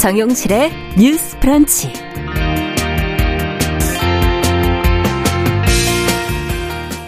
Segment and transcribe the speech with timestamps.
[0.00, 1.92] 정용실의 뉴스 프런치.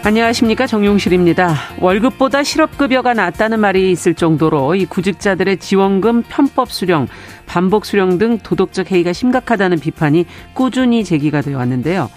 [0.05, 1.55] 안녕하십니까 정용실입니다.
[1.81, 7.09] 월급보다 실업급여가 낫다는 말이 있을 정도로 이 구직자들의 지원금 편법 수령,
[7.47, 12.11] 반복 수령 등 도덕적 해이가 심각하다는 비판이 꾸준히 제기가 되어 왔는데요.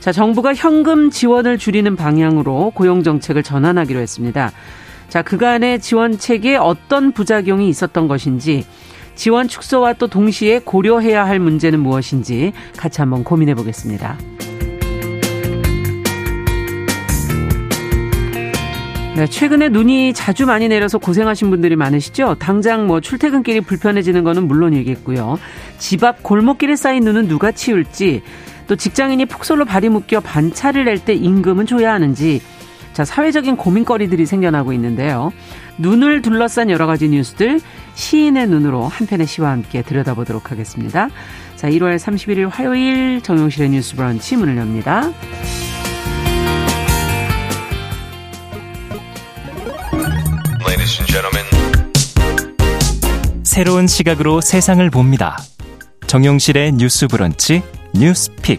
[0.00, 4.50] 자, 정부가 현금 지원을 줄이는 방향으로 고용 정책을 전환하기로 했습니다.
[5.08, 8.66] 자, 그간의 지원책에 어떤 부작용이 있었던 것인지
[9.18, 14.16] 지원 축소와 또 동시에 고려해야 할 문제는 무엇인지 같이 한번 고민해 보겠습니다.
[19.16, 22.36] 네, 최근에 눈이 자주 많이 내려서 고생하신 분들이 많으시죠?
[22.38, 25.36] 당장 뭐 출퇴근길이 불편해지는 거는 물론이겠고요.
[25.78, 28.22] 집 앞 골목길에 쌓인 눈은 누가 치울지,
[28.68, 32.40] 또 직장인이 폭설로 발이 묶여 반차를 낼 때 임금은 줘야 하는지,
[32.98, 35.32] 자, 사회적인 고민거리들이 생겨나고 있는데요.
[35.76, 37.60] 눈을 둘러싼 여러 가지 뉴스들
[37.94, 41.08] 시인의 눈으로 한 편의 시와 함께 들여다보도록 하겠습니다.
[41.54, 45.12] 자, 1월 31일 화요일 정용실의 뉴스 브런치 문을 엽니다.
[53.44, 55.36] 새로운 시각으로 세상을 봅니다.
[56.08, 57.62] 정용실의 뉴스 브런치
[57.94, 58.58] 뉴스 픽.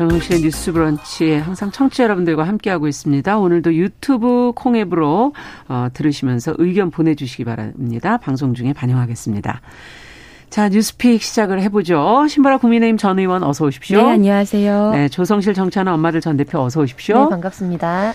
[0.00, 3.38] 정용실의 뉴스 브런치에 항상 청취자 여러분들과 함께하고 있습니다.
[3.38, 5.34] 오늘도 유튜브 콩앱으로
[5.68, 8.16] 어, 들으시면서 의견 보내주시기 바랍니다.
[8.16, 9.60] 방송 중에 반영하겠습니다.
[10.48, 12.26] 자, 뉴스픽 시작을 해보죠.
[12.30, 14.00] 신보라 국민의힘 전 의원 어서 오십시오.
[14.00, 14.90] 네, 안녕하세요.
[14.92, 17.24] 네, 조성실 정치하는 엄마들 전 대표 어서 오십시오.
[17.24, 18.14] 네, 반갑습니다.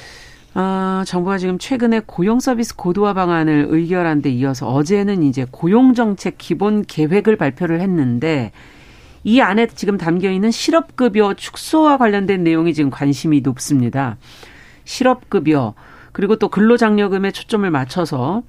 [0.55, 6.39] 아, 정부가 지금 최근에 고용 서비스 고도화 방안을 의결한 데 이어서 어제는 이제 고용 정책
[6.39, 8.53] 기본 계획을 발표를 했는데
[9.25, 14.17] 이 안에 지금 담겨 있는 실업급여 축소와 관련된 내용이 지금 관심이 높습니다.
[14.85, 15.73] 실업급여
[16.11, 18.43] 그리고 또 근로장려금에 초점을 맞춰서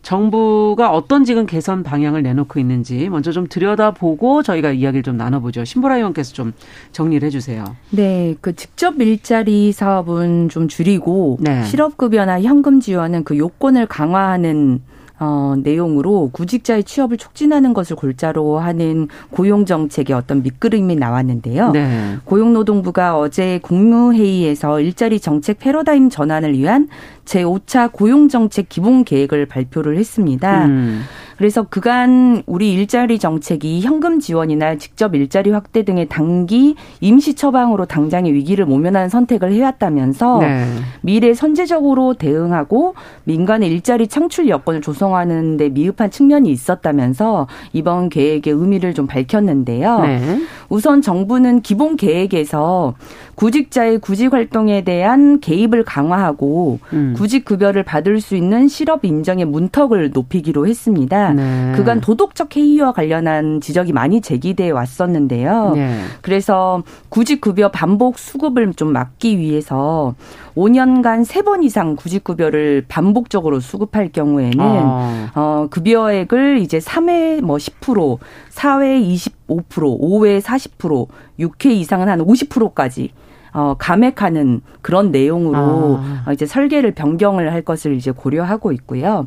[0.00, 5.64] 정부가 어떤 지금 개선 방향을 내놓고 있는지 먼저 좀 들여다보고 저희가 이야기를 좀 나눠보죠.
[5.64, 6.54] 신보라 의원께서 좀
[6.92, 7.64] 정리를 해주세요.
[7.90, 11.62] 네, 그 직접 일자리 사업은 좀 줄이고 네.
[11.64, 14.80] 실업급여나 현금 지원은 그 요건을 강화하는
[15.24, 21.70] 어, 내용으로 구직자의 취업을 촉진하는 것을 골자로 하는 고용 정책의 어떤 밑그림이 나왔는데요.
[21.70, 22.16] 네.
[22.24, 26.88] 고용노동부가 어제 국무회의에서 일자리 정책 패러다임 전환을 위한
[27.24, 30.66] 제5차 고용 정책 기본 계획을 발표를 했습니다.
[30.66, 31.02] 음.
[31.36, 38.32] 그래서 그간 우리 일자리 정책이 현금 지원이나 직접 일자리 확대 등의 단기 임시 처방으로 당장의
[38.32, 40.64] 위기를 모면하는 선택을 해왔다면서 네.
[41.00, 42.94] 미래 선제적으로 대응하고
[43.24, 50.00] 민간의 일자리 창출 여건을 조성하는 데 미흡한 측면이 있었다면서 이번 계획의 의미를 좀 밝혔는데요.
[50.00, 50.42] 네.
[50.68, 52.94] 우선 정부는 기본 계획에서
[53.34, 57.14] 구직자의 구직 활동에 대한 개입을 강화하고 음.
[57.16, 61.32] 구직 급여를 받을 수 있는 실업 인정의 문턱을 높이기로 했습니다.
[61.32, 61.72] 네.
[61.74, 65.72] 그간 도덕적 해이와 관련한 지적이 많이 제기돼 왔었는데요.
[65.74, 66.00] 네.
[66.20, 70.14] 그래서 구직 급여 반복 수급을 좀 막기 위해서
[70.54, 75.28] 5년간 3번 이상 구직 급여를 반복적으로 수급할 경우에는 어.
[75.34, 78.18] 어 급여액을 이제 3회 뭐 10%,
[78.50, 79.02] 4회
[79.48, 81.06] 25%, 5회 40%,
[81.38, 83.12] 6회 이상은 한 50%까지
[83.54, 86.32] 어, 감액하는 그런 내용으로 아.
[86.32, 89.26] 이제 설계를 변경을 할 것을 이제 고려하고 있고요.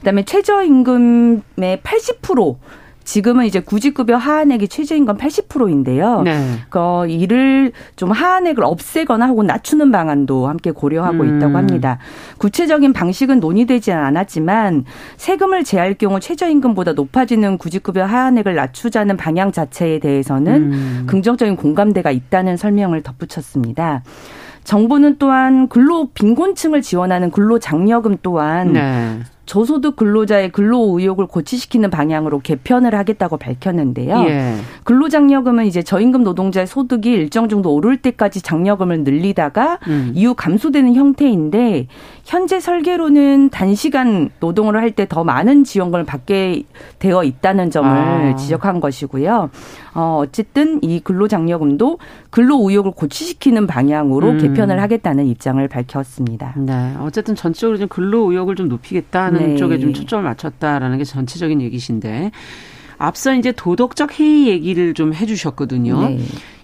[0.00, 2.56] 그다음에 최저임금의 80%
[3.04, 6.22] 지금은 이제 구직급여 하한액이 최저임금 80%인데요.
[6.22, 6.58] 네.
[6.68, 11.36] 그 이를 좀 하한액을 없애거나 혹은 낮추는 방안도 함께 고려하고 음.
[11.36, 11.98] 있다고 합니다.
[12.38, 14.84] 구체적인 방식은 논의되지 않았지만
[15.16, 21.04] 세금을 제할 경우 최저임금보다 높아지는 구직급여 하한액을 낮추자는 방향 자체에 대해서는 음.
[21.06, 24.02] 긍정적인 공감대가 있다는 설명을 덧붙였습니다.
[24.64, 29.18] 정부는 또한 근로 빈곤층을 지원하는 근로장려금 또한 네.
[29.52, 34.24] 저소득 근로자의 근로 의욕을 고취시키는 방향으로 개편을 하겠다고 밝혔는데요.
[34.26, 34.54] 예.
[34.84, 40.12] 근로장려금은 이제 저임금 노동자의 소득이 일정 정도 오를 때까지 장려금을 늘리다가 음.
[40.14, 41.86] 이후 감소되는 형태인데
[42.24, 46.62] 현재 설계로는 단시간 노동을 할 때 더 많은 지원금을 받게
[46.98, 48.34] 되어 있다는 점을 아.
[48.36, 49.50] 지적한 것이고요.
[49.94, 51.98] 어, 어쨌든 이 근로장려금도
[52.30, 54.38] 근로 의욕을 고취시키는 방향으로 음.
[54.38, 56.54] 개편을 하겠다는 입장을 밝혔습니다.
[56.56, 56.94] 네.
[57.00, 59.56] 어쨌든 전체적으로 좀 근로 의욕을 좀 높이겠다는 네.
[59.56, 62.30] 쪽에 좀 초점을 맞췄다라는 게 전체적인 얘기신데
[62.98, 66.08] 앞서 이제 도덕적 해이 얘기를 좀 해주셨거든요.
[66.08, 66.18] 네.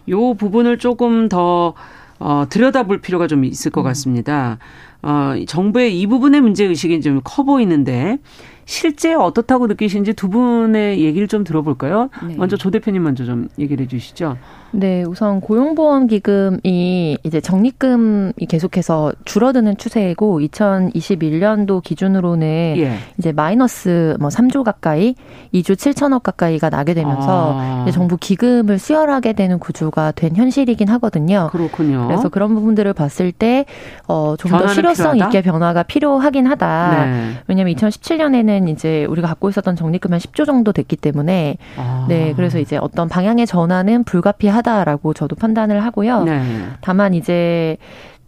[0.08, 1.74] 요 부분을 조금 더
[2.20, 3.84] 어, 들여다볼 필요가 좀 있을 것 음.
[3.84, 4.58] 같습니다.
[5.02, 8.18] 어, 정부의 이 부분의 문제 의식이 좀 커 보이는데
[8.68, 12.10] 실제 어떻다고 느끼시는지 두 분의 얘기를 좀 들어볼까요?
[12.22, 12.34] 네.
[12.36, 14.36] 먼저 조 대표님 먼저 좀 얘기를 해주시죠.
[14.70, 22.98] 네, 우선 고용보험 기금이 이제 적립금이 계속해서 줄어드는 추세이고 2021년도 기준으로는 예.
[23.18, 25.14] 이제 마이너스 뭐 3조 가까이
[25.54, 27.82] 2조 7천억 가까이가 나게 되면서 아.
[27.82, 31.48] 이제 정부 기금을 수혈하게 되는 구조가 된 현실이긴 하거든요.
[31.50, 32.06] 그렇군요.
[32.06, 33.64] 그래서 그런 부분들을 봤을 때
[34.06, 35.26] 어, 좀 더 실효성 필요하다?
[35.36, 37.06] 있게 변화가 필요하긴 하다.
[37.06, 37.30] 네.
[37.46, 42.06] 왜냐하면 2017년에는 이제 우리가 갖고 있었던 적립금 한 10조 정도 됐기 때문에 아.
[42.08, 46.24] 네, 그래서 이제 어떤 방향의 전환은 불가피하 다라고 저도 판단을 하고요.
[46.24, 46.42] 네.
[46.80, 47.76] 다만 이제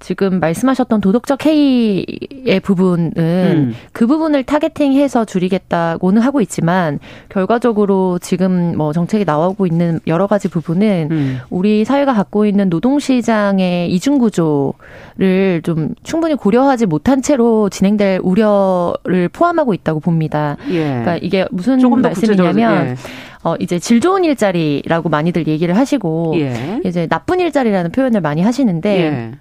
[0.00, 3.75] 지금 말씀하셨던 도덕적 해이의 부분은 음.
[3.93, 6.99] 그 부분을 타겟팅해서 줄이겠다고는 하고 있지만
[7.29, 11.38] 결과적으로 지금 뭐 정책이 나오고 있는 여러 가지 부분은 음.
[11.50, 19.29] 우리 사회가 갖고 있는 노동 시장의 이중 구조를 좀 충분히 고려하지 못한 채로 진행될 우려를
[19.29, 20.56] 포함하고 있다고 봅니다.
[20.70, 20.85] 예.
[20.85, 22.97] 그러니까 이게 무슨 말씀이냐면 예.
[23.43, 26.81] 어 이제 질 좋은 일자리라고 많이들 얘기를 하시고 예.
[26.85, 29.32] 이제 나쁜 일자리라는 표현을 많이 하시는데 예.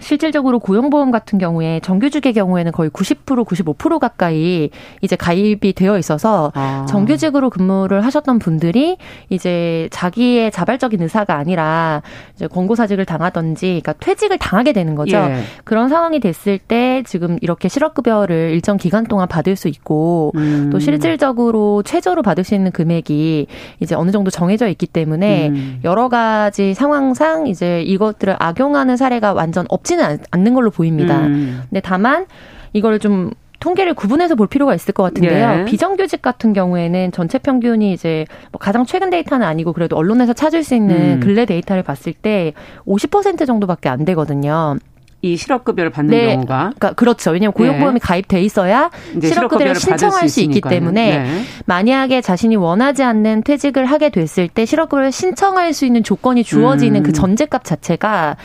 [0.00, 4.70] 실질적으로 고용보험 같은 경우에 정규직의 경우에는 거의 90% 95% 가까이
[5.00, 6.84] 이제 가입이 되어 있어서 아.
[6.88, 8.98] 정규직으로 근무를 하셨던 분들이
[9.30, 12.02] 이제 자기의 자발적인 의사가 아니라
[12.34, 15.16] 이제 권고사직을 당하던지 그러니까 퇴직을 당하게 되는 거죠.
[15.16, 15.40] 예.
[15.64, 20.68] 그런 상황이 됐을 때 지금 이렇게 실업급여를 일정 기간 동안 받을 수 있고 음.
[20.70, 23.46] 또 실질적으로 최저로 받을 수 있는 금액이
[23.80, 25.80] 이제 어느 정도 정해져 있기 때문에 음.
[25.84, 31.20] 여러 가지 상황상 이제 이것들을 악용하는 사례가 완전 없 없지는 않는 걸로 보입니다.
[31.20, 31.62] 음.
[31.70, 32.26] 근데 다만
[32.72, 33.30] 이거를 좀
[33.60, 35.60] 통계를 구분해서 볼 필요가 있을 것 같은데요.
[35.60, 35.64] 예.
[35.64, 40.74] 비정규직 같은 경우에는 전체 평균이 이제 뭐 가장 최근 데이터는 아니고 그래도 언론에서 찾을 수
[40.74, 41.20] 있는 음.
[41.20, 42.52] 근래 데이터를 봤을 때
[42.86, 44.76] 50% 정도밖에 안 되거든요.
[45.22, 46.34] 이 실업급여를 받는 네.
[46.34, 47.30] 경우가 그러니까 그렇죠.
[47.30, 48.06] 왜냐하면 고용보험이 네.
[48.06, 48.90] 가입돼 있어야
[49.20, 51.42] 실업급여를 신청할 수, 있기 때문에 네.
[51.64, 57.08] 만약에 자신이 원하지 않는 퇴직을 하게 됐을 때 실업급여를 신청할 수 있는 조건이 주어지는 그
[57.08, 57.12] 음.
[57.12, 58.36] 그 전제값 자체가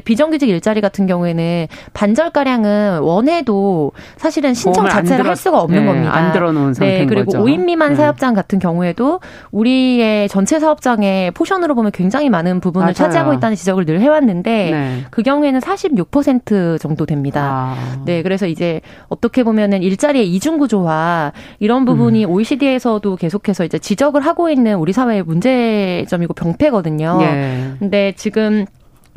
[0.00, 5.86] 비정규직 일자리 같은 경우에는 반절 가량은 원해도 사실은 신청 자체를 들어, 할 수가 없는 네,
[5.86, 6.14] 겁니다.
[6.14, 7.44] 안 들어놓은 네, 상태인 네, 그리고 거죠.
[7.44, 7.96] 5인 미만 네.
[7.96, 9.20] 사업장 같은 경우에도
[9.50, 12.94] 우리의 전체 사업장의 포션으로 보면 굉장히 많은 부분을 맞아요.
[12.94, 15.04] 차지하고 있다는 지적을 늘 해왔는데 네.
[15.10, 17.74] 그 경우에는 46% 정도 됩니다.
[17.76, 18.02] 아.
[18.04, 22.30] 네, 그래서 이제 어떻게 보면은 일자리의 이중 구조와 이런 부분이 음.
[22.30, 27.18] OECD에서도 계속해서 이제 지적을 하고 있는 우리 사회의 문제점이고 병폐거든요.
[27.22, 27.70] 예.
[27.78, 28.66] 근데 지금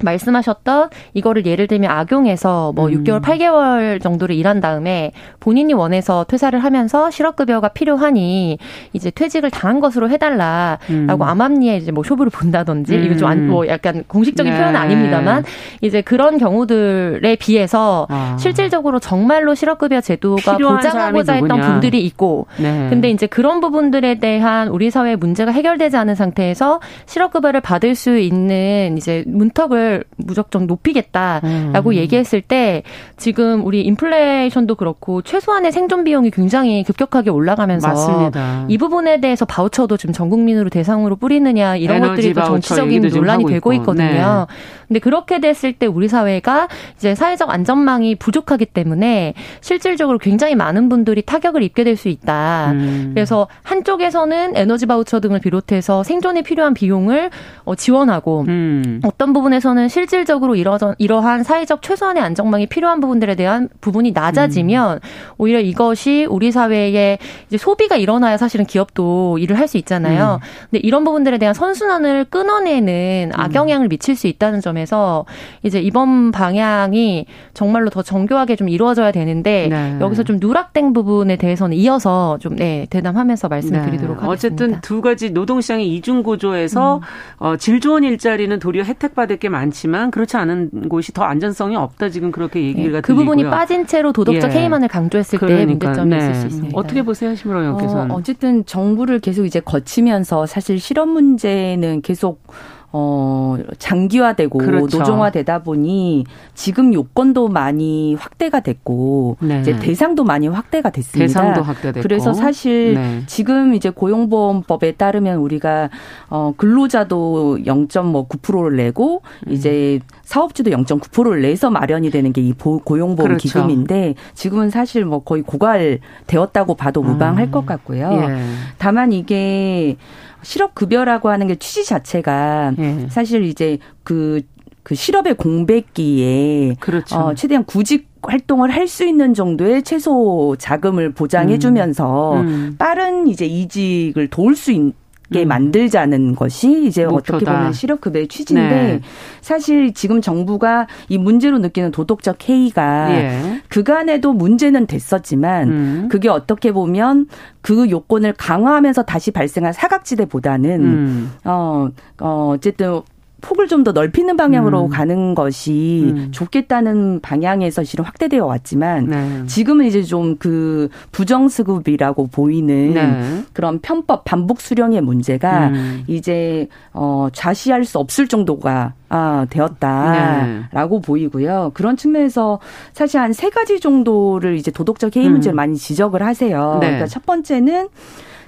[0.03, 3.03] 말씀하셨던 이거를 예를 들면 악용해서 뭐 음.
[3.03, 8.57] 6개월, 8개월 정도를 일한 다음에 본인이 원해서 퇴사를 하면서 실업급여가 필요하니
[8.93, 11.21] 이제 퇴직을 당한 것으로 해달라라고 음.
[11.21, 13.03] 암암리에 이제 뭐 쇼부를 본다든지 음.
[13.03, 14.57] 이거 좀뭐 약간 공식적인 네.
[14.57, 15.43] 표현은 아닙니다만
[15.81, 18.37] 이제 그런 경우들에 비해서 아.
[18.39, 22.87] 실질적으로 정말로 실업급여 제도가 보장하고자 했던 분들이 있고 네.
[22.89, 28.95] 근데 이제 그런 부분들에 대한 우리 사회 문제가 해결되지 않은 상태에서 실업급여를 받을 수 있는
[28.97, 31.93] 이제 문턱을 수익을 무작정 높이겠다라고 음.
[31.95, 32.83] 얘기했을 때
[33.15, 38.65] 지금 우리 인플레이션도 그렇고 최소한의 생존 비용이 굉장히 급격하게 올라가면서 맞습니다.
[38.67, 43.73] 이 부분에 대해서 바우처도 지금 전 국민으로 대상으로 뿌리느냐 이런 것들이 또 정치적인 논란이 되고
[43.73, 43.77] 있고.
[43.77, 44.47] 있거든요.
[44.49, 44.55] 네.
[44.87, 51.21] 근데 그렇게 됐을 때 우리 사회가 이제 사회적 안전망이 부족하기 때문에 실질적으로 굉장히 많은 분들이
[51.21, 52.71] 타격을 입게 될 수 있다.
[52.73, 53.11] 음.
[53.13, 57.31] 그래서 한쪽에서는 에너지 바우처 등을 비롯해서 생존에 필요한 비용을
[57.65, 59.01] 어, 지원하고 음.
[59.03, 64.99] 어떤 부분에서는 대해서는 실질적으로 이러, 이러한 사회적 최소한의 안정망이 필요한 부분들에 대한 부분이 낮아지면 음.
[65.37, 67.17] 오히려 이것이 우리 사회에
[67.47, 70.39] 이제 소비가 일어나야 사실은 기업도 일을 할 수 있잖아요.
[70.41, 70.47] 음.
[70.71, 73.37] 근데 이런 부분들에 대한 선순환을 끊어내는 음.
[73.37, 75.25] 악영향을 미칠 수 있다는 점에서
[75.61, 79.97] 이제 이번 방향이 정말로 더 정교하게 좀 이루어져야 되는데 네.
[79.99, 84.25] 여기서 좀 누락된 부분에 대해서는 이어서 좀 네, 대담하면서 말씀드리도록 네.
[84.25, 84.29] 하겠습니다.
[84.31, 87.01] 어쨌든 두 가지 노동시장의 이중 구조에서 음.
[87.39, 89.66] 어, 질 좋은 일자리는 도리어 혜택받을 게 많.
[89.67, 94.11] 많지만 그렇지 않은 곳이 더 안전성이 없다 지금 그렇게 얘기가 네, 그 부분이 빠진 채로
[94.11, 94.59] 도덕적 예.
[94.59, 96.17] 해이만을 강조했을 그러니까, 때 문제점이 네.
[96.17, 96.77] 있을 수 있습니다.
[96.77, 98.11] 어떻게 보세요, 심으로 의원께서는?
[98.11, 102.43] 어, 어쨌든 정부를 계속 이제 거치면서 사실 실업 문제는 계속
[102.91, 104.97] 어, 장기화되고 그렇죠.
[104.99, 106.25] 노정화되다 보니
[106.55, 109.59] 지금 요건도 많이 확대가 됐고 네.
[109.61, 111.27] 이제 대상도 많이 확대가 됐습니다.
[111.27, 112.01] 대상도 확대됐고.
[112.01, 113.23] 그래서 사실 네.
[113.27, 115.89] 지금 이제 고용보험법에 따르면 우리가
[116.29, 119.51] 어 근로자도 0.9%를 내고 음.
[119.53, 123.47] 이제 사업주도 0.9%를 내서 마련이 되는 게 이 고용보험 그렇죠.
[123.47, 127.51] 기금인데 지금은 사실 뭐 거의 고갈되었다고 봐도 무방할 음.
[127.51, 128.09] 것 같고요.
[128.13, 128.43] 예.
[128.77, 129.97] 다만 이게
[130.41, 133.07] 실업급여라고 하는 게 취지 자체가 예.
[133.09, 134.41] 사실 이제 그,
[134.83, 137.15] 그 실업의 공백기에 그렇죠.
[137.17, 142.47] 어, 최대한 구직 활동을 할 수 있는 정도의 최소 자금을 보장해 주면서 음.
[142.47, 142.75] 음.
[142.77, 144.93] 빠른 이제 이직을 도울 수 있는
[145.31, 145.49] 게 음.
[145.49, 147.35] 만들자는 것이 이제 목표다.
[147.35, 149.01] 어떻게 보면 실업급여의 취지인데 네.
[149.41, 153.61] 사실 지금 정부가 이 문제로 느끼는 도덕적 해이가 예.
[153.67, 156.07] 그간에도 문제는 됐었지만 음.
[156.09, 157.27] 그게 어떻게 보면
[157.61, 161.31] 그 요건을 강화하면서 다시 발생한 사각지대보다는 음.
[161.43, 161.89] 어,
[162.21, 163.01] 어 어쨌든
[163.41, 164.89] 폭을 좀 더 넓히는 방향으로 음.
[164.89, 166.29] 가는 것이 음.
[166.31, 169.45] 좋겠다는 방향에서 실은 확대되어 왔지만 네.
[169.45, 173.43] 지금은 이제 좀 그 부정수급이라고 보이는 네.
[173.53, 176.03] 그런 편법 반복 수령의 문제가 음.
[176.07, 181.05] 이제 어 좌시할 수 없을 정도가 아, 되었다라고 네.
[181.05, 181.71] 보이고요.
[181.73, 182.59] 그런 측면에서
[182.93, 185.57] 사실 한 세 가지 정도를 이제 도덕적 해이 문제를 음.
[185.57, 186.77] 많이 지적을 하세요.
[186.81, 186.87] 네.
[186.87, 187.89] 그러니까 첫 번째는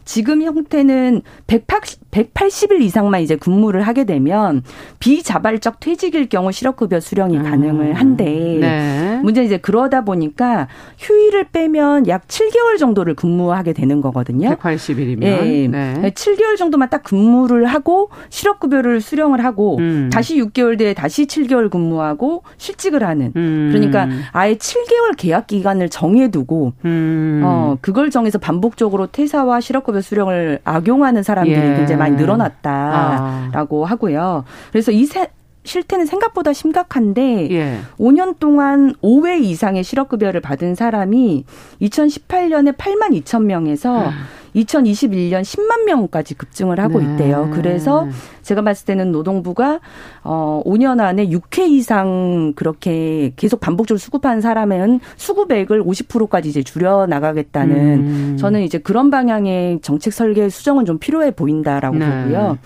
[0.05, 4.63] 지금 형태는 180, 180일 이상만 이제 근무를 하게 되면
[4.99, 7.43] 비자발적 퇴직일 경우 실업급여 수령이 음.
[7.43, 8.25] 가능을 한데
[8.59, 9.19] 네.
[9.23, 14.49] 문제는 이제 그러다 보니까 휴일을 빼면 약 7개월 정도를 근무하게 되는 거거든요.
[14.55, 15.23] 180일이면.
[15.23, 15.67] 예.
[15.67, 16.11] 네.
[16.15, 20.09] 7개월 정도만 딱 근무를 하고 실업급여를 수령을 하고 음.
[20.11, 23.33] 다시 6개월 뒤에 다시 7개월 근무하고 실직을 하는.
[23.35, 23.69] 음.
[23.71, 27.41] 그러니까 아예 7개월 계약 기간을 정해두고 음.
[27.43, 31.75] 어 그걸 정해서 반복적으로 퇴사와 실업급여 수령을 악용하는 사람들이 예.
[31.75, 33.89] 굉장히 많이 늘어났다라고 아.
[33.89, 34.45] 하고요.
[34.71, 35.27] 그래서 이 세,
[35.63, 37.79] 실태는 생각보다 심각한데 예.
[37.99, 41.45] 5년 동안 5회 이상의 실업급여를 받은 사람이
[41.81, 44.11] 2018년에 8만 2천 명에서 음.
[44.55, 47.05] 2021년 10만 명까지 급증을 하고 네.
[47.05, 47.49] 있대요.
[47.53, 48.07] 그래서
[48.41, 49.79] 제가 봤을 때는 노동부가
[50.23, 57.75] 어 5년 안에 6회 이상 그렇게 계속 반복적으로 수급한 사람은 수급액을 50%까지 이제 줄여 나가겠다는
[57.75, 58.37] 음.
[58.37, 62.23] 저는 이제 그런 방향의 정책 설계 수정은 좀 필요해 보인다라고 네.
[62.23, 62.57] 보고요.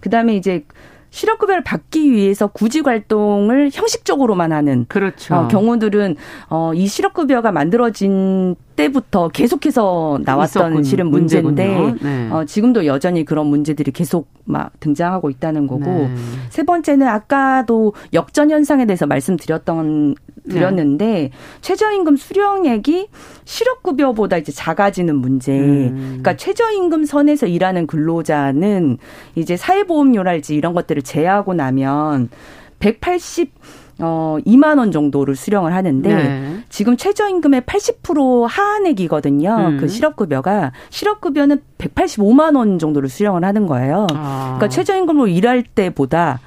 [0.00, 0.64] 그다음에 이제
[1.10, 5.34] 실업급여를 받기 위해서 구직 활동을 형식적으로만 하는 그렇죠.
[5.34, 6.16] 어, 경우들은
[6.48, 12.30] 어, 이 실업급여가 만들어진 때부터 계속해서 나왔던 실은 문제인데 네.
[12.30, 16.14] 어, 지금도 여전히 그런 문제들이 계속 막 등장하고 있다는 거고 네.
[16.48, 20.14] 세 번째는 아까도 역전 현상에 대해서 말씀드렸던
[20.48, 21.30] 드렸는데 네.
[21.60, 23.08] 최저임금 수령액이
[23.44, 25.58] 실업급여보다 이제 작아지는 문제.
[25.58, 25.96] 음.
[25.96, 28.98] 그러니까 최저임금 선에서 일하는 근로자는
[29.34, 32.30] 이제 사회보험료랄지 이런 것들을 제하고 나면
[32.78, 33.52] 180
[34.00, 36.64] 어, 2만 원 정도를 수령을 하는데 네.
[36.68, 39.56] 지금 최저임금의 80% 하한액이거든요.
[39.56, 39.76] 음.
[39.78, 44.06] 그 실업급여가 실업급여는 185만 원 정도를 수령을 하는 거예요.
[44.14, 44.56] 아.
[44.58, 46.40] 그러니까 최저임금으로 일할 때보다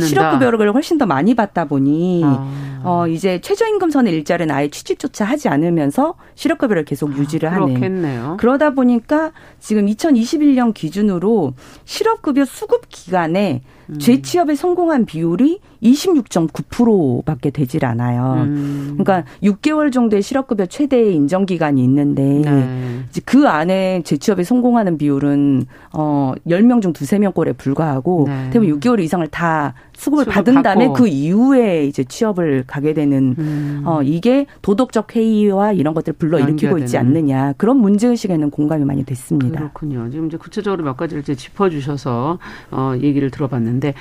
[0.00, 2.68] 실업급여를 훨씬 더 많이 받다 보니 아.
[2.84, 8.36] 어, 이제 최저임금 선의 일자리는 아예 취직조차 하지 않으면서 실업급여를 계속 유지를 아, 하는.
[8.36, 13.98] 그러다 보니까 지금 2021년 기준으로 실업급여 수급 기간에 음.
[13.98, 18.44] 재취업에 성공한 비율이 26.9% 밖에 되질 않아요.
[18.46, 18.98] 음.
[18.98, 23.00] 그러니까 6개월 정도의 실업급여 최대 인정 기간이 있는데 네.
[23.10, 28.50] 이제 그 안에 재취업에 성공하는 비율은 어 10명 중 두세 명 꼴에 불과하고 네.
[28.50, 33.82] 대부분 6개월 이상을 다 수급을 받은 다음에 그 이후에 이제 취업을 가게 되는 음.
[33.84, 39.58] 어 이게 도덕적 회의와 이런 것들을 불러일으키고 있지 않느냐 그런 문제 의식에는 공감이 많이 됐습니다.
[39.58, 40.08] 그렇군요.
[40.10, 42.38] 지금 이제 구체적으로 몇 가지를 이제 짚어주셔서
[42.70, 43.94] 어 얘기를 들어봤는데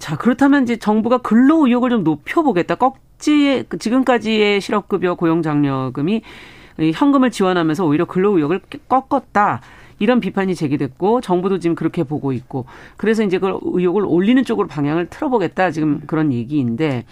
[0.00, 2.74] 자 그렇다면 이제 정부가 근로 의욕을 좀 높여보겠다.
[2.76, 6.22] 꺽지 지금까지의 실업급여 고용장려금이
[6.94, 9.60] 현금을 지원하면서 오히려 근로 의욕을 꺾었다.
[9.98, 12.64] 이런 비판이 제기됐고 정부도 지금 그렇게 보고 있고
[12.96, 17.04] 그래서 이제 그걸 의혹을 올리는 쪽으로 방향을 틀어보겠다 지금 그런 얘기인데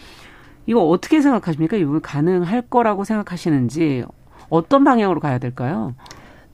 [0.65, 1.77] 이거 어떻게 생각하십니까?
[1.77, 4.05] 이거 가능할 거라고 생각하시는지
[4.49, 5.95] 어떤 방향으로 가야 될까요?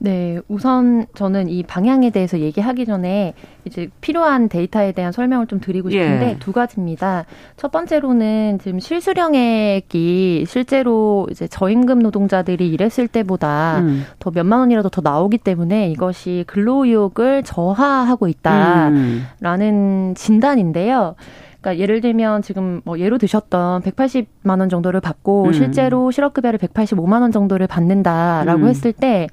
[0.04, 3.32] 네, 우선 저는 이 방향에 대해서 얘기하기 전에
[3.64, 6.38] 이제 필요한 데이터에 대한 설명을 좀 드리고 싶은데 예.
[6.38, 7.24] 두 가지입니다.
[7.56, 14.04] 첫 번째로는 지금 실수령액이 실제로 이제 저임금 노동자들이 일했을 때보다 음.
[14.18, 18.92] 더 몇만 원이라도 더 나오기 때문에 이것이 근로의욕을 저하하고 있다라는
[19.40, 20.14] 음.
[20.14, 21.14] 진단인데요.
[21.62, 25.52] 그러니까 예를 들면 지금 뭐 예로 드셨던 180만 원 정도를 받고 음.
[25.54, 28.68] 실제로 실업급여를 185만 원 정도를 받는다라고 음.
[28.68, 29.28] 했을 때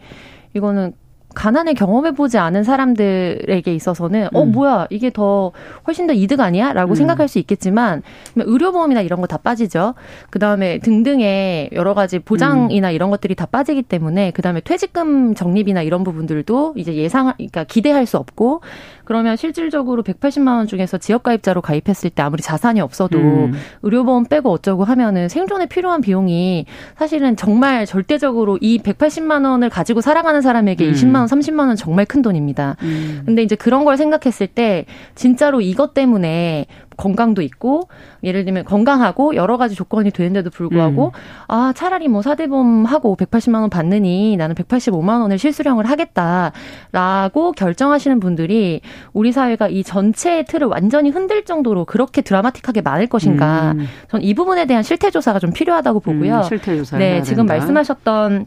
[0.53, 0.93] 이거는
[1.33, 4.35] 가난을 경험해보지 않은 사람들에게 있어서는 어, 음.
[4.41, 5.51] 어 뭐야 이게 더
[5.87, 6.95] 훨씬 더 이득 아니야?라고 음.
[6.95, 8.03] 생각할 수 있겠지만
[8.35, 9.93] 의료보험이나 이런 거 다 빠지죠.
[10.29, 12.93] 그 다음에 등등의 여러 가지 보장이나 음.
[12.93, 18.05] 이런 것들이 다 빠지기 때문에 그 다음에 퇴직금 적립이나 이런 부분들도 이제 예상 그러니까 기대할
[18.05, 18.59] 수 없고
[19.05, 23.53] 그러면 실질적으로 180만 원 중에서 지역가입자로 가입했을 때 아무리 자산이 없어도 음.
[23.83, 26.65] 의료보험 빼고 어쩌고 하면은 생존에 필요한 비용이
[26.97, 30.91] 사실은 정말 절대적으로 이 180만 원을 가지고 살아가는 사람에게 음.
[30.91, 32.75] 20만 원, 30만 원 정말 큰 돈입니다.
[32.83, 33.23] 음.
[33.25, 34.85] 근데 이제 그런 걸 생각했을 때
[35.15, 36.65] 진짜로 이것 때문에
[36.97, 37.87] 건강도 있고
[38.23, 41.11] 예를 들면 건강하고 여러 가지 조건이 되는데도 불구하고 음.
[41.47, 48.81] 아 차라리 뭐 사대보험 하고 180만 원 받느니 나는 185만 원을 실수령을 하겠다라고 결정하시는 분들이
[49.13, 53.71] 우리 사회가 이 전체의 틀을 완전히 흔들 정도로 그렇게 드라마틱하게 많을 것인가?
[53.71, 53.87] 음.
[54.09, 56.37] 전이 부분에 대한 실태 조사가 좀 필요하다고 보고요.
[56.37, 56.97] 음, 실태 조사.
[56.97, 57.55] 네, 지금 된다.
[57.55, 58.45] 말씀하셨던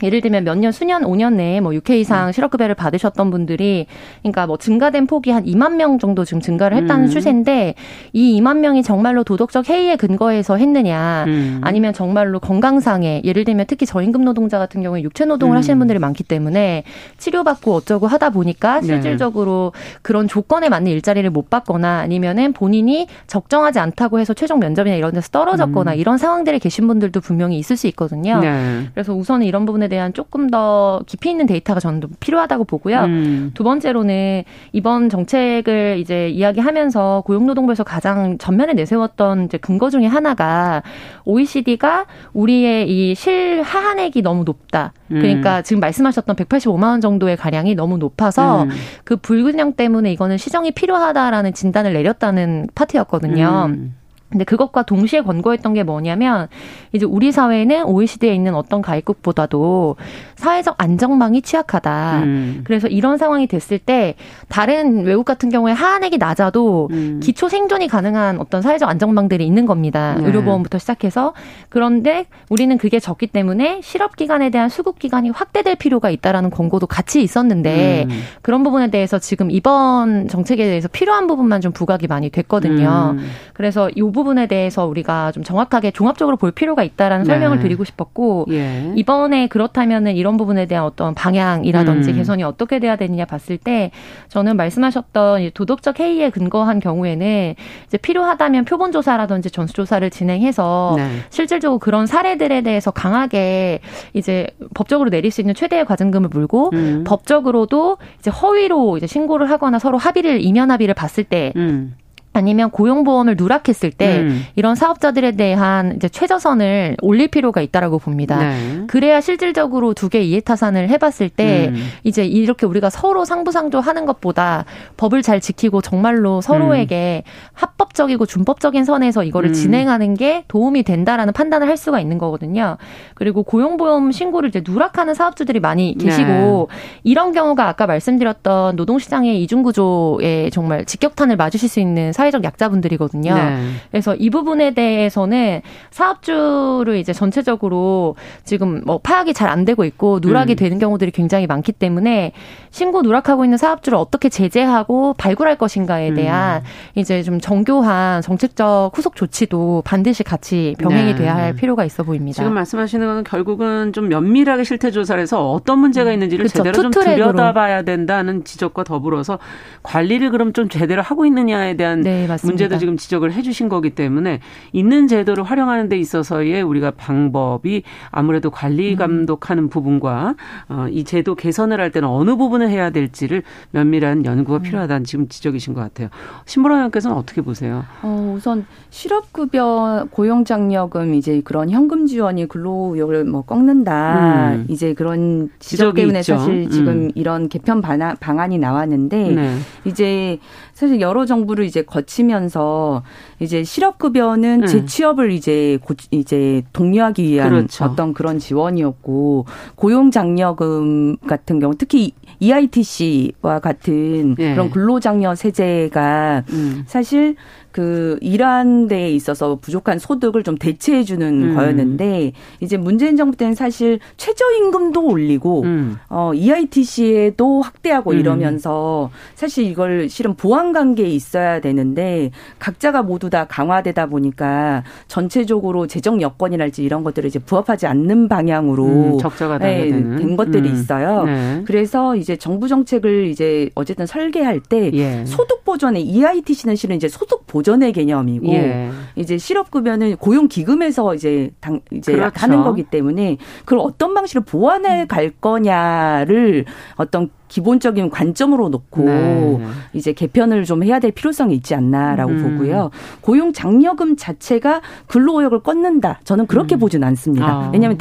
[0.00, 2.32] 예를 들면 몇 년, 수년, 5년 내에 뭐 6회 이상 음.
[2.32, 3.86] 실업급여를 받으셨던 분들이,
[4.22, 7.10] 그러니까 뭐 증가된 폭이 한 2만 명 정도 지금 증가를 했다는 음.
[7.10, 7.74] 추세인데,
[8.12, 11.60] 이 2만 명이 정말로 도덕적 해이에 근거해서 했느냐, 음.
[11.62, 15.58] 아니면 정말로 건강상에, 예를 들면 특히 저임금 노동자 같은 경우에 육체 노동을 음.
[15.58, 16.84] 하시는 분들이 많기 때문에
[17.18, 18.86] 치료받고 어쩌고 하다 보니까 네.
[18.86, 19.98] 실질적으로 네.
[20.00, 25.28] 그런 조건에 맞는 일자리를 못 받거나 아니면은 본인이 적정하지 않다고 해서 최종 면접이나 이런 데서
[25.28, 25.98] 떨어졌거나 음.
[25.98, 28.40] 이런 상황들에 계신 분들도 분명히 있을 수 있거든요.
[28.40, 28.88] 네.
[28.94, 33.00] 그래서 우선은 이런 부분 부분에 대한 조금 더 깊이 있는 데이터가 저는 필요하다고 보고요.
[33.00, 33.50] 음.
[33.52, 40.82] 두 번째로는 이번 정책을 이제 이야기하면서 고용노동부에서 가장 전면에 내세웠던 이제 근거 중에 하나가
[41.26, 44.94] OECD가 우리의 이 실하한액이 너무 높다.
[45.10, 45.20] 음.
[45.20, 45.62] 그러니까 음.
[45.62, 48.70] 지금 말씀하셨던 185만 원 정도의 가량이 너무 높아서 음.
[49.04, 53.66] 그 불균형 때문에 이거는 시정이 필요하다라는 진단을 내렸다는 파트였거든요.
[53.68, 53.94] 음.
[54.32, 56.48] 근데 그것과 동시에 권고했던 게 뭐냐면
[56.92, 59.96] 이제 우리 사회는 OECD에 있는 어떤 가입국보다도
[60.36, 62.22] 사회적 안정망이 취약하다.
[62.22, 62.60] 음.
[62.64, 64.14] 그래서 이런 상황이 됐을 때
[64.48, 67.20] 다른 외국 같은 경우에 하한액이 낮아도 음.
[67.22, 70.14] 기초 생존이 가능한 어떤 사회적 안정망들이 있는 겁니다.
[70.18, 70.24] 네.
[70.24, 71.34] 의료보험부터 시작해서
[71.68, 77.22] 그런데 우리는 그게 적기 때문에 실업 기간에 대한 수급 기간이 확대될 필요가 있다라는 권고도 같이
[77.22, 78.22] 있었는데 음.
[78.40, 83.16] 그런 부분에 대해서 지금 이번 정책에 대해서 필요한 부분만 좀 부각이 많이 됐거든요.
[83.18, 83.30] 음.
[83.52, 87.32] 그래서 이 부분 부분에 대해서 우리가 좀 정확하게 종합적으로 볼 필요가 있다라는 네.
[87.32, 88.92] 설명을 드리고 싶었고 예.
[88.94, 92.16] 이번에 그렇다면은 이런 부분에 대한 어떤 방향이라든지 음.
[92.16, 93.90] 개선이 어떻게 돼야 되느냐 봤을 때
[94.28, 97.54] 저는 말씀하셨던 도덕적 해이에 근거한 경우에는
[97.86, 101.08] 이제 필요하다면 표본 조사라든지 전수 조사를 진행해서 네.
[101.30, 103.80] 실질적으로 그런 사례들에 대해서 강하게
[104.12, 107.02] 이제 법적으로 내릴 수 있는 최대의 과징금을 물고 음.
[107.04, 111.96] 법적으로도 이제 허위로 이제 신고를 하거나 서로 합의를 이면 합의를 봤을 때 음.
[112.34, 114.42] 아니면 고용보험을 누락했을 때 음.
[114.56, 118.38] 이런 사업자들에 대한 이제 최저선을 올릴 필요가 있다라고 봅니다.
[118.38, 118.84] 네.
[118.86, 121.88] 그래야 실질적으로 두 개 이해타산을 해봤을 때 음.
[122.04, 124.66] 이제 이렇게 우리가 서로 상부상조하는 것보다
[124.98, 127.30] 법을 잘 지키고 정말로 서로에게 음.
[127.54, 129.54] 합법적이고 준법적인 선에서 이거를 음.
[129.54, 132.76] 진행하는 게 도움이 된다라는 판단을 할 수가 있는 거거든요.
[133.14, 136.76] 그리고 고용보험 신고를 이제 누락하는 사업주들이 많이 계시고 네.
[137.04, 143.34] 이런 경우가 아까 말씀드렸던 노동시장의 이중구조에 정말 직격탄을 맞으실 수 있는 사회적 약자분들이거든요.
[143.34, 143.58] 네.
[143.90, 150.54] 그래서 이 부분에 대해서는 사업주를 이제 전체적으로 지금 뭐 파악이 잘 안 되고 있고 누락이
[150.54, 150.56] 음.
[150.56, 152.32] 되는 경우들이 굉장히 많기 때문에
[152.70, 156.14] 신고 누락하고 있는 사업주를 어떻게 제재하고 발굴할 것인가에 음.
[156.14, 156.66] 대한 음.
[156.94, 161.18] 이제 좀 정교한 정책적 후속 조치도 반드시 같이 병행이 네.
[161.18, 162.36] 돼야 할 필요가 있어 보입니다.
[162.36, 166.14] 지금 말씀하시는 건 결국은 좀 면밀하게 실태 조사를 해서 어떤 문제가 음.
[166.14, 166.62] 있는지를 그렇죠.
[166.62, 169.38] 제대로 좀 들여다봐야 된다는 지적과 더불어서
[169.82, 172.11] 관리를 그럼 좀 제대로 하고 있느냐에 대한 네.
[172.12, 174.40] 네, 문제도 지금 지적을 해주신 거기 때문에
[174.72, 178.96] 있는 제도를 활용하는 데 있어서의 우리가 방법이 아무래도 관리 음.
[178.96, 179.68] 감독하는 음.
[179.68, 180.34] 부분과
[180.68, 184.62] 어, 이 제도 개선을 할 때는 어느 부분을 해야 될지를 면밀한 연구가 음.
[184.62, 186.08] 필요하다는 지금 지적이신 것 같아요.
[186.46, 187.84] 신보라 의원께서는 어떻게 보세요?
[188.02, 194.52] 어, 우선 실업급여 고용장려금 이제 그런 현금 지원이 근로력을 뭐 꺾는다.
[194.54, 194.66] 음.
[194.68, 196.36] 이제 그런 지적 때문에 있죠.
[196.38, 197.10] 사실 지금 음.
[197.14, 199.56] 이런 개편 방안 이 나왔는데 네.
[199.84, 200.38] 이제
[200.82, 203.04] 사실 여러 정부를 이제 거치면서
[203.38, 204.66] 이제 실업급여는 음.
[204.66, 207.84] 재취업을 이제 고, 이제 독려하기 위한 그렇죠.
[207.84, 214.54] 어떤 그런 지원이었고 고용장려금 같은 경우 특히 EITC와 같은 네.
[214.54, 216.82] 그런 근로장려 세제가 음.
[216.88, 217.36] 사실
[217.72, 221.56] 그 일한 데에 있어서 부족한 소득을 좀 대체해 주는 음.
[221.56, 225.96] 거였는데 이제 문재인 정부 때는 사실 최저임금도 올리고 음.
[226.08, 228.20] 어 EITC에도 확대하고 음.
[228.20, 236.20] 이러면서 사실 이걸 실은 보완 관계에 있어야 되는데 각자가 모두 다 강화되다 보니까 전체적으로 재정
[236.20, 240.74] 여건이랄지 이런 것들을 이제 부합하지 않는 방향으로 음, 적자가 네, 된 것들이 음.
[240.74, 241.24] 있어요.
[241.24, 241.62] 네.
[241.64, 245.24] 그래서 이제 정부 정책을 이제 어쨌든 설계할 때 예.
[245.24, 248.90] 소득 보전에 EITC는 실은 이제 소득 보전 보전의 개념이고 예.
[249.14, 252.32] 이제 실업급여는 고용기금에서 이제 당 이제 그렇죠.
[252.34, 256.64] 하는 거기 때문에 그걸 어떤 방식으로 보완해 갈 거냐를
[256.96, 259.60] 어떤 기본적인 관점으로 놓고 네.
[259.92, 262.58] 이제 개편을 좀 해야 될 필요성이 있지 않나라고 음.
[262.58, 262.90] 보고요.
[263.20, 266.20] 고용 장려금 자체가 근로의욕을 꺾는다.
[266.24, 266.78] 저는 그렇게 음.
[266.78, 267.46] 보진 않습니다.
[267.46, 267.70] 아.
[267.72, 267.98] 왜냐하면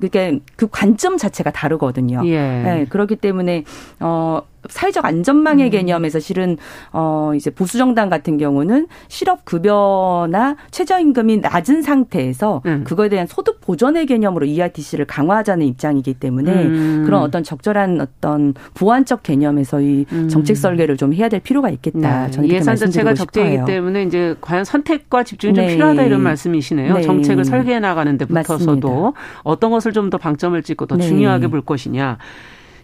[0.00, 2.22] 그러니까 그 관점 자체가 다르거든요.
[2.24, 2.36] 예.
[2.36, 3.64] 네, 그렇기 때문에
[4.00, 5.70] 어 사회적 안전망의 음.
[5.70, 6.56] 개념에서 실은
[6.92, 12.84] 어 이제 보수 정당 같은 경우는 실업 급여나 최저임금이 낮은 상태에서 음.
[12.84, 17.02] 그거에 대한 소득 보전의 개념으로 ERTC를 강화하자는 입장이기 때문에 음.
[17.06, 20.28] 그런 어떤 적절한 어떤 보완적 개념에서 이 음.
[20.28, 22.24] 정책 설계를 좀 해야 될 필요가 있겠다.
[22.26, 22.30] 네.
[22.32, 25.60] 저는 예산 자체가 적재이기 때문에 이제 과연 선택과 집중이 네.
[25.68, 26.94] 좀 필요하다 이런 말씀이시네요.
[26.94, 27.02] 네.
[27.02, 31.06] 정책을 설계해 나가는 데 붙어서도 어떤 것을 좀 더 방점을 찍고 더 네.
[31.06, 32.16] 중요하게 볼 것이냐.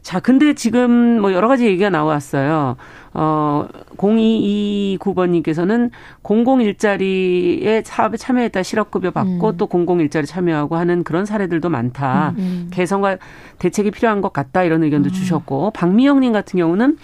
[0.04, 2.76] 자, 근데 지금 뭐 여러 가지 얘기가 나왔어요.
[3.14, 5.90] 어, 0229번님께서는
[6.20, 9.56] 공공 일자리에 사업에 참여했다 실업급여 받고 음.
[9.56, 12.34] 또 공공 일자리 참여하고 하는 그런 사례들도 많다.
[12.36, 12.70] 음, 음.
[12.70, 13.16] 개선과
[13.58, 15.10] 대책이 필요한 것 같다 이런 의견도 음.
[15.10, 16.98] 주셨고 박미영님 같은 경우는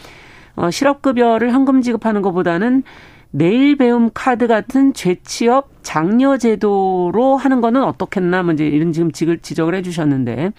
[0.56, 2.82] 어, 실업급여를 현금 지급하는 것보다는
[3.30, 9.10] 내일 배움 카드 같은 재취업 장려 제도로 하는 거는 어떻겠나 뭐 이런 지금
[9.40, 10.52] 지적을 해주셨는데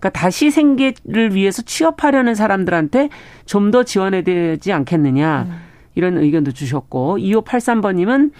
[0.00, 3.10] 그러니까 다시 생계를 위해서 취업하려는 사람들한테
[3.46, 5.46] 좀 더 지원해야 되지 않겠느냐.
[5.48, 5.56] 음.
[5.94, 8.32] 이런 의견도 주셨고 2583번님은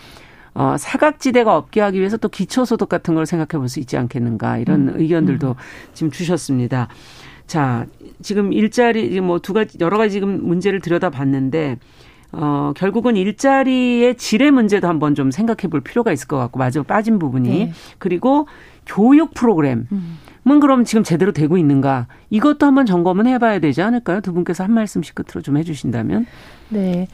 [0.55, 4.89] 어, 사각지대가 없게 하기 위해서 또 기초소득 같은 걸 생각해 볼 수 있지 않겠는가 이런
[4.89, 4.95] 음.
[5.01, 5.55] 의견들도 음.
[5.93, 6.89] 지금 주셨습니다.
[7.47, 7.87] 자,
[8.23, 11.79] 지금 일자리 뭐 두 가지 여러 가지 지금 문제를 들여다봤는데
[12.33, 17.19] 어, 결국은 일자리의 질의 문제도 한번 좀 생각해 볼 필요가 있을 것 같고 마지막 빠진
[17.19, 17.73] 부분이 네.
[17.99, 18.47] 그리고
[18.87, 19.87] 교육 프로그램.
[19.93, 20.19] 음.
[20.49, 22.07] 은 그럼 지금 제대로 되고 있는가?
[22.31, 24.21] 이것도 한번 점검은 해봐야 되지 않을까요?
[24.21, 26.27] 두 분께서 한 말씀씩 끝으로 좀 해주신다면.
[26.71, 27.09] 네.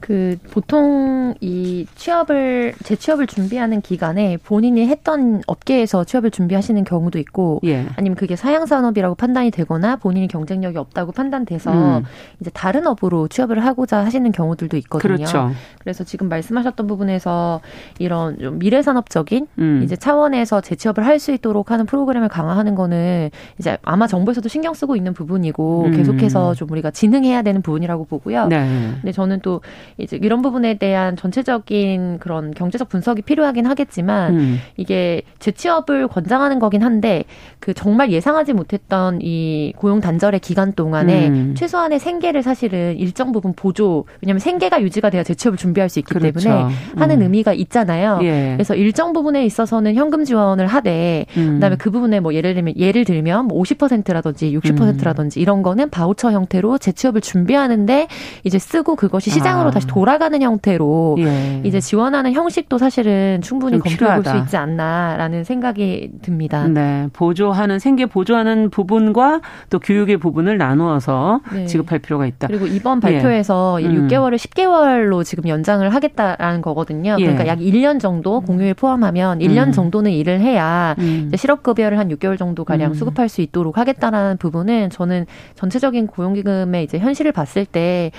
[0.00, 7.86] 그 보통 이 취업을 재취업을 준비하는 기간에 본인이 했던 업계에서 취업을 준비하시는 경우도 있고 예.
[7.96, 12.04] 아니면 그게 사양 산업이라고 판단이 되거나 본인이 경쟁력이 없다고 판단돼서 음.
[12.40, 15.16] 이제 다른 업으로 취업을 하고자 하시는 경우들도 있거든요.
[15.16, 15.50] 그렇죠.
[15.78, 17.60] 그래서 지금 말씀하셨던 부분에서
[17.98, 19.80] 이런 좀 미래 산업적인 음.
[19.82, 24.96] 이제 차원에서 재취업을 할 수 있도록 하는 프로그램을 강화하는 거는 이제 아마 정부에서도 신경 쓰고
[24.96, 25.96] 있는 부분이고 음.
[25.96, 28.48] 계속해서 좀 우리가 진행해야 되는 부분이라고 보고요.
[28.48, 28.90] 네.
[29.00, 29.60] 근데 저는 또
[29.98, 34.58] 이제 이런 부분에 대한 전체적인 그런 경제적 분석이 필요하긴 하겠지만 음.
[34.76, 37.24] 이게 재취업을 권장하는 거긴 한데
[37.60, 41.54] 그 정말 예상하지 못했던 이 고용 단절의 기간 동안에 음.
[41.56, 46.40] 최소한의 생계를 사실은 일정 부분 보조 왜냐하면 생계가 유지가 돼야 재취업을 준비할 수 있기 그렇죠.
[46.40, 47.22] 때문에 하는 음.
[47.22, 48.20] 의미가 있잖아요.
[48.22, 48.52] 예.
[48.54, 51.54] 그래서 일정 부분에 있어서는 현금 지원을 하되 음.
[51.54, 56.78] 그다음에 그 부분에 뭐 예를 들면 예를 들면 뭐 50%라든지 60%라든지 이런 거는 바우처 형태로
[56.78, 58.08] 재취업을 준비하는데
[58.44, 59.70] 이제 쓰고 그것이 시장으로 아.
[59.74, 61.60] 다시 돌아가는 형태로 예.
[61.64, 66.66] 이제 지원하는 형식도 사실은 충분히 검토해 볼 수 있지 않나라는 생각이 듭니다.
[66.68, 71.66] 네, 보조하는 생계 보조하는 부분과 또 교육의 부분을 나누어서 네.
[71.66, 72.46] 지급할 필요가 있다.
[72.46, 73.88] 그리고 이번 발표에서 예.
[73.88, 77.16] 6개월을 10개월로 지금 연장을 하겠다라는 거거든요.
[77.18, 77.22] 예.
[77.22, 79.72] 그러니까 약 1년 정도 공휴일 포함하면 1년 음.
[79.72, 81.30] 정도는 일을 해야 음.
[81.34, 82.94] 실업급여를 한 6개월 정도 가량 음.
[82.94, 88.10] 수급할 수 있도록 하겠다라는 부분은 저는 전체적인 고용기금의 이제 현실을 봤을 때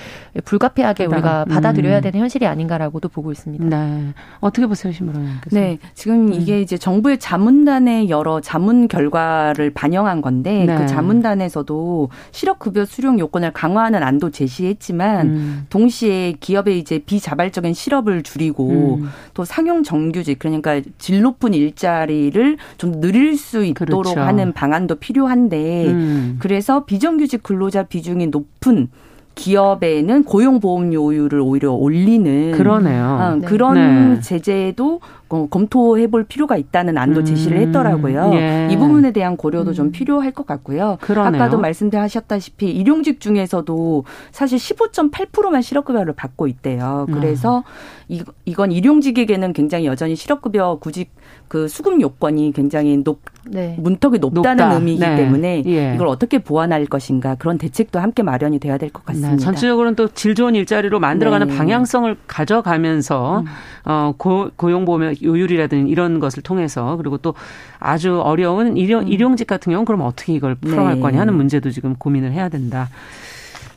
[0.44, 2.02] 불가피하게 우리가 받아들여야 음.
[2.02, 3.66] 되는 현실이 아닌가라고도 보고 있습니다.
[3.66, 4.14] 네.
[4.40, 5.78] 어떻게 보세요, 신부님 네.
[5.94, 6.34] 지금 음.
[6.34, 10.78] 이게 이제 정부의 자문단의 여러 자문 결과를 반영한 건데 네.
[10.78, 15.66] 그 자문단에서도 실업급여 수령 요건을 강화하는 안도 제시했지만 음.
[15.70, 19.10] 동시에 기업의 이제 비자발적인 실업을 줄이고 음.
[19.34, 24.22] 또 상용 정규직 그러니까 질 높은 일자리를 좀 늘릴 수 있도록 그렇죠.
[24.22, 26.38] 하는 방안도 필요한데 음.
[26.40, 28.90] 그래서 비정규직 근로자 비중이 높은
[29.36, 33.19] 기업에는 고용보험료율을 오히려 올리는 그러네요.
[33.21, 34.19] 어, 그런 네.
[34.21, 37.26] 제재도 어, 검토해 볼 필요가 있다는 안도 음.
[37.26, 38.32] 제시를 했더라고요.
[38.34, 38.68] 예.
[38.72, 39.92] 이 부분에 대한 고려도 좀 음.
[39.92, 40.98] 필요할 것 같고요.
[41.02, 41.42] 그러네요.
[41.42, 47.08] 아까도 말씀하셨다시피 일용직 중에서도 사실 15.8%만 실업급여를 받고 있대요.
[47.12, 47.64] 그래서 음.
[48.08, 51.10] 이, 이건 일용직에게는 굉장히 여전히 실업급여 구직
[51.48, 53.76] 그 수급 요건이 굉장히 높 네.
[53.80, 54.74] 문턱이 높다는 높다.
[54.76, 55.16] 의미이기 네.
[55.16, 55.94] 때문에 예.
[55.96, 59.32] 이걸 어떻게 보완할 것인가 그런 대책도 함께 마련이 돼야 될 것 같습니다.
[59.32, 59.38] 네.
[59.38, 61.58] 전체적으로는 또 질 좋은 일자리로 만들어가는 네.
[61.58, 63.46] 방향성을 가져가면서 음.
[63.86, 67.34] 어, 고, 고용보험 요율이라든지 이런 것을 통해서 그리고 또
[67.80, 69.08] 아주 어려운 일용, 음.
[69.08, 71.01] 일용직 같은 경우는 그럼 어떻게 이걸 풀어갈 네.
[71.01, 72.89] 거냐 하는 문제도 지금 고민을 해야 된다.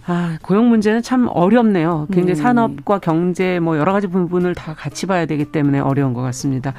[0.06, 2.06] 아, 고용 문제는 참 어렵네요.
[2.10, 2.42] 굉장히 음.
[2.42, 6.72] 산업과 경제 뭐 여러 가지 부분을 다 같이 봐야 되기 때문에 어려운 것 같습니다.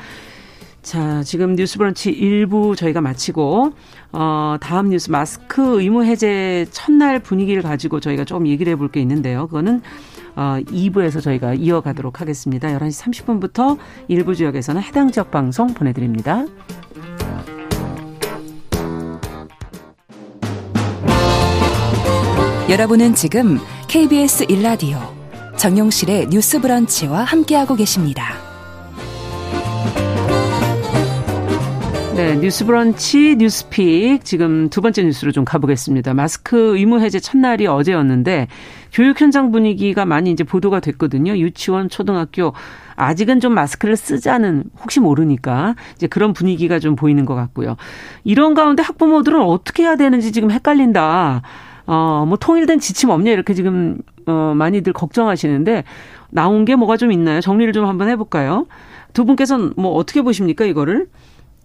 [0.82, 3.74] 자, 지금 뉴스 브런치 1부 저희가 마치고,
[4.14, 9.46] 어, 다음 뉴스 마스크 의무 해제 첫날 분위기를 가지고 저희가 좀 얘기를 해볼 게 있는데요.
[9.48, 9.82] 그거는,
[10.40, 12.70] 어, 2부에서 저희가 이어가도록 하겠습니다.
[12.70, 16.46] 11시 30분부터 일부 지역에서는 해당 지역 방송 보내드립니다.
[22.70, 23.58] 여러분은 지금
[23.90, 24.98] KBS 1라디오
[25.58, 28.50] 정용실의 뉴스 브런치와 함께하고 계십니다.
[32.16, 36.14] 네, 뉴스 브런치 뉴스픽 지금 두 번째 뉴스로 좀 가보겠습니다.
[36.14, 38.48] 마스크 의무 해제 첫날이 어제였는데
[38.92, 41.38] 교육 현장 분위기가 많이 이제 보도가 됐거든요.
[41.38, 42.54] 유치원, 초등학교
[42.96, 47.78] 아직은 좀 마스크를 쓰자는 혹시 모르니까 이제 그런 분위기가 좀 보이는 것 같고요.
[48.24, 51.42] 이런 가운데 학부모들은 어떻게 해야 되는지 지금 헷갈린다.
[51.88, 53.98] 어, 뭐 통일된 지침 없냐 이렇게 지금
[54.28, 55.84] 어 많이들 걱정하시는데
[56.30, 57.42] 나온 게 뭐가 좀 있나요?
[57.42, 58.68] 정리를 좀 한번 해볼까요?
[59.14, 61.08] 두 분께서는 뭐 어떻게 보십니까 이거를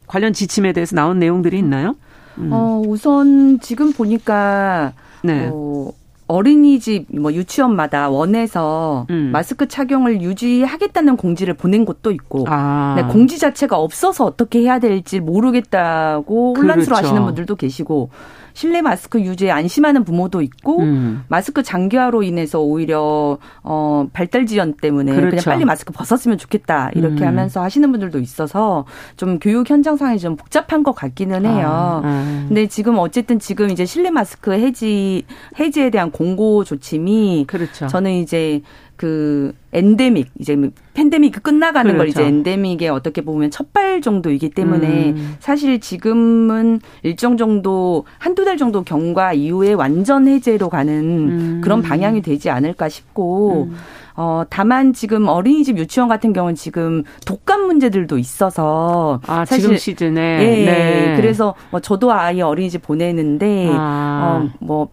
[0.06, 1.96] 관련 지침에 대해서 나온 내용들이 있나요?
[2.38, 2.50] 음.
[2.52, 5.50] 어 우선 지금 보니까 네.
[5.52, 5.92] 어,
[6.26, 9.30] 어린이집 뭐 유치원마다 원에서 음.
[9.32, 12.94] 마스크 착용을 유지하겠다는 공지를 보낸 곳도 있고 아.
[12.96, 17.26] 네, 공지 자체가 없어서 어떻게 해야 될지 모르겠다고 혼란스러워하시는 그렇죠.
[17.26, 18.10] 분들도 계시고
[18.54, 21.24] 실내 마스크 유지에 안심하는 부모도 있고 음.
[21.28, 25.30] 마스크 장기화로 인해서 오히려 어 발달 지연 때문에 그렇죠.
[25.30, 27.28] 그냥 빨리 마스크 벗었으면 좋겠다 이렇게 음.
[27.28, 28.86] 하면서 하시는 분들도 있어서
[29.16, 31.66] 좀 교육 현장상에 좀 복잡한 것 같기는 해요.
[31.68, 32.44] 아, 아.
[32.46, 35.24] 근데 지금 어쨌든 지금 이제 실내 마스크 해지
[35.58, 37.88] 해지에 대한 공고 조침이 그렇죠.
[37.88, 38.62] 저는 이제
[38.96, 41.98] 그 엔데믹 이제 뭐 팬데믹 끝나가는 그렇죠.
[41.98, 42.36] 걸 이제 그렇죠.
[42.36, 45.36] 엔데믹에 어떻게 보면 첫발 정도이기 때문에 음.
[45.40, 51.60] 사실 지금은 일정 정도 한두 달 정도 경과 이후에 완전 해제로 가는 음.
[51.62, 53.76] 그런 방향이 되지 않을까 싶고 음.
[54.16, 60.20] 어, 다만 지금 어린이집 유치원 같은 경우는 지금 독감 문제들도 있어서 아, 사실 지금 시즌에
[60.40, 61.16] 예, 네.
[61.16, 64.44] 그래서 뭐 저도 아이 어린이집 보내는데 아.
[64.44, 64.88] 어, 뭐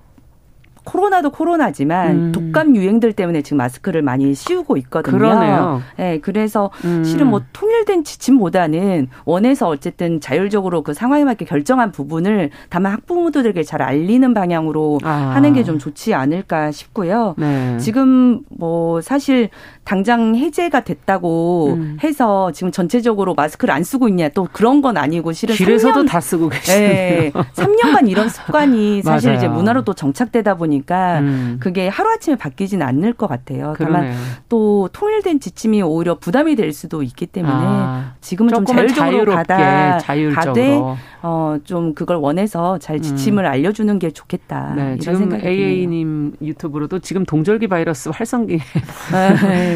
[0.83, 2.31] 코로나도 코로나지만 음.
[2.31, 5.17] 독감 유행들 때문에 지금 마스크를 많이 씌우고 있거든요.
[5.17, 5.81] 그러네요.
[5.97, 7.03] 네, 그래서 음.
[7.03, 13.81] 실은 뭐 통일된 지침보다는 원에서 어쨌든 자율적으로 그 상황에 맞게 결정한 부분을 다만 학부모들에게 잘
[13.81, 15.31] 알리는 방향으로 아.
[15.35, 17.35] 하는 게 좀 좋지 않을까 싶고요.
[17.37, 17.77] 네.
[17.77, 19.49] 지금 뭐 사실
[19.91, 21.97] 당장 해제가 됐다고 음.
[22.03, 26.21] 해서 지금 전체적으로 마스크를 안 쓰고 있냐 또 그런 건 아니고 실은 길에서도 3년, 다
[26.21, 26.89] 쓰고 계시네요.
[26.89, 31.57] 네, 3년간 이런 습관이 사실 이제 문화로 또 정착되다 보니 보니까 음.
[31.59, 33.73] 그게 하루아침에 바뀌지는 않을 것 같아요.
[33.75, 34.13] 그러네요.
[34.13, 39.99] 다만 또 통일된 지침이 오히려 부담이 될 수도 있기 때문에 아, 지금은 좀 자율적으로 가다
[39.99, 40.53] 자율적으로.
[40.53, 40.81] 가되
[41.23, 43.01] 어, 좀 그걸 원해서 잘 음.
[43.01, 43.49] 지침을 음.
[43.49, 44.73] 알려주는 게 좋겠다.
[44.75, 48.59] 네, 지금 AA님 유튜브로도 지금 동절기 바이러스 활성기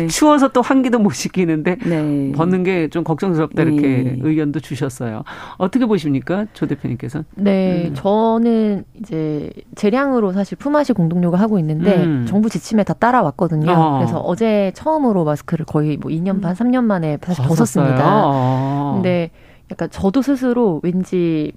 [0.06, 0.14] 네.
[0.14, 2.32] 추워서 또 환기도 못 시키는데 네.
[2.34, 4.18] 벗는 게 좀 걱정스럽다 이렇게 네.
[4.22, 5.24] 의견도 주셨어요.
[5.58, 7.24] 어떻게 보십니까, 조 대표님께서?
[7.36, 7.94] 네, 음.
[7.96, 12.26] 저는 이제 재량으로 사실 품앗이 공동료가 하고 있는데 음.
[12.28, 13.72] 정부 지침에 다 따라왔거든요.
[13.72, 13.98] 어.
[13.98, 18.04] 그래서 어제 처음으로 마스크를 거의 뭐 2년 반, 3년 만에 다시 벗었습니다.
[18.26, 18.92] 어.
[18.96, 19.32] 근데
[19.72, 21.52] 약간 저도 스스로 왠지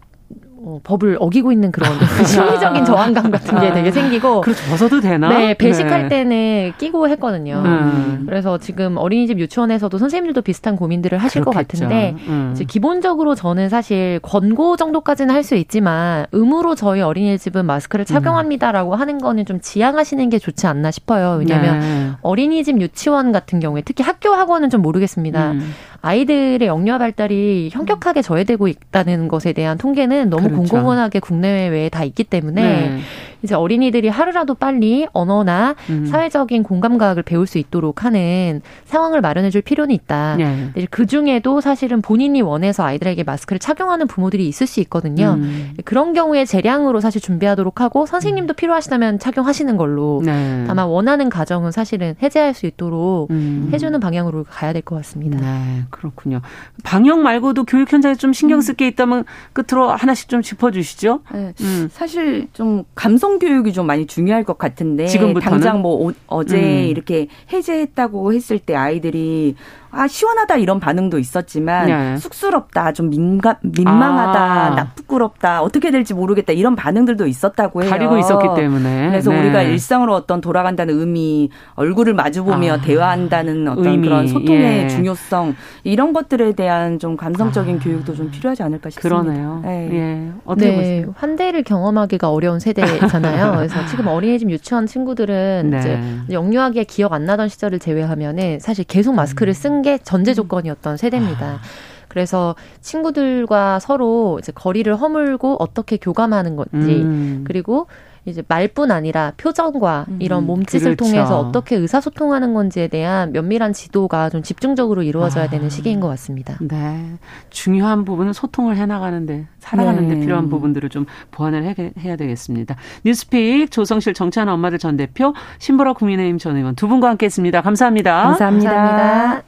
[0.60, 1.92] 어, 법을 어기고 있는 그런
[2.26, 4.40] 심리적인 저항감 같은 게 되게 생기고.
[4.40, 4.64] 그렇죠.
[4.70, 5.28] 벗어도 되나?
[5.28, 6.08] 네, 배식할 네.
[6.08, 7.62] 때는 끼고 했거든요.
[7.64, 8.24] 음.
[8.26, 11.50] 그래서 지금 어린이집 유치원에서도 선생님들도 비슷한 고민들을 하실 그렇겠죠.
[11.50, 12.50] 것 같은데, 음.
[12.54, 18.06] 이제 기본적으로 저는 사실 권고 정도까지는 할 수 있지만, 의무로 저희 어린이집은 마스크를 음.
[18.06, 19.00] 착용합니다라고 음.
[19.00, 21.36] 하는 거는 좀 지양하시는 게 좋지 않나 싶어요.
[21.38, 22.10] 왜냐하면 네.
[22.20, 25.54] 어린이집 유치원 같은 경우에 특히 학교 학원은 좀 모르겠습니다.
[26.00, 26.06] 음.
[26.06, 30.56] 아이들의 영유아 발달이 현격하게 저해되고 있다는 것에 대한 통계는 너무 그렇죠.
[30.74, 32.98] 공공연하게 국내외에 다 있기 때문에 네.
[33.42, 36.06] 이제 어린이들이 하루라도 빨리 언어나 음.
[36.06, 40.36] 사회적인 공감 과학을 배울 수 있도록 하는 상황을 마련해 줄 필요는 있다.
[40.36, 40.72] 네.
[40.90, 45.36] 그 중에도 사실은 본인이 원해서 아이들에게 마스크를 착용하는 부모들이 있을 수 있거든요.
[45.38, 45.74] 음.
[45.84, 48.56] 그런 경우에 재량으로 사실 준비하도록 하고 선생님도 음.
[48.56, 50.64] 필요하시다면 착용하시는 걸로 네.
[50.66, 53.70] 다만 원하는 가정은 사실은 해제할 수 있도록 음.
[53.72, 55.38] 해주는 방향으로 가야 될 것 같습니다.
[55.40, 56.40] 네, 그렇군요.
[56.82, 61.20] 방역 말고도 교육 현장에 좀 신경 쓸 게 있다면 끝으로 하나씩 좀 짚어주시죠.
[61.32, 61.88] 네, 음.
[61.92, 65.60] 사실 좀 감성 감성 교육이 좀 많이 중요할 것 같은데 지금부터는?
[65.60, 66.88] 당장 뭐 어제 음.
[66.88, 69.54] 이렇게 해제했다고 했을 때 아이들이
[69.90, 72.16] 아 시원하다 이런 반응도 있었지만 네.
[72.18, 74.74] 쑥스럽다 좀 민감 민망하다 아.
[74.74, 77.90] 나 부끄럽다 어떻게 될지 모르겠다 이런 반응들도 있었다고 해요.
[77.90, 79.40] 가리고 있었기 때문에 그래서 네.
[79.40, 82.80] 우리가 일상으로 어떤 돌아간다는 의미 얼굴을 마주보며 아.
[82.80, 84.08] 대화한다는 어떤 의미.
[84.08, 84.88] 그런 소통의 예.
[84.88, 87.78] 중요성 이런 것들에 대한 좀 감성적인 아.
[87.78, 89.22] 교육도 좀 필요하지 않을까 싶습니다.
[89.22, 89.60] 그러네요.
[89.64, 89.88] 네.
[89.92, 90.32] 예.
[90.44, 90.76] 어떻게 네.
[90.76, 91.14] 보세요?
[91.16, 93.52] 환대를 경험하기가 어려운 세대잖아요.
[93.56, 95.78] 그래서 지금 어린이집 유치원 친구들은 네.
[95.78, 101.46] 이제 영유아기에 기억 안 나던 시절을 제외하면은 사실 계속 마스크를 쓴게 전제 조건이었던 세대입니다.
[101.46, 101.60] 아.
[102.08, 107.44] 그래서 친구들과 서로 이제 거리를 허물고 어떻게 교감하는 건지 음.
[107.46, 107.86] 그리고
[108.24, 110.18] 이제 말뿐 아니라 표정과 음.
[110.20, 111.04] 이런 몸짓을 그렇죠.
[111.04, 115.48] 통해서 어떻게 의사소통하는 건지에 대한 면밀한 지도가 좀 집중적으로 이루어져야 아.
[115.48, 116.58] 되는 시기인 것 같습니다.
[116.60, 117.14] 네.
[117.50, 120.20] 중요한 부분은 소통을 해나가는데, 살아가는데 네.
[120.20, 122.76] 필요한 부분들을 좀 보완을 해, 해야 되겠습니다.
[123.04, 127.62] 뉴스픽 조성실 정치하는 엄마들 전 대표, 신보라 국민의힘 전 의원 두 분과 함께 했습니다.
[127.62, 128.22] 감사합니다.
[128.24, 128.74] 감사합니다.
[128.74, 129.47] 감사합니다.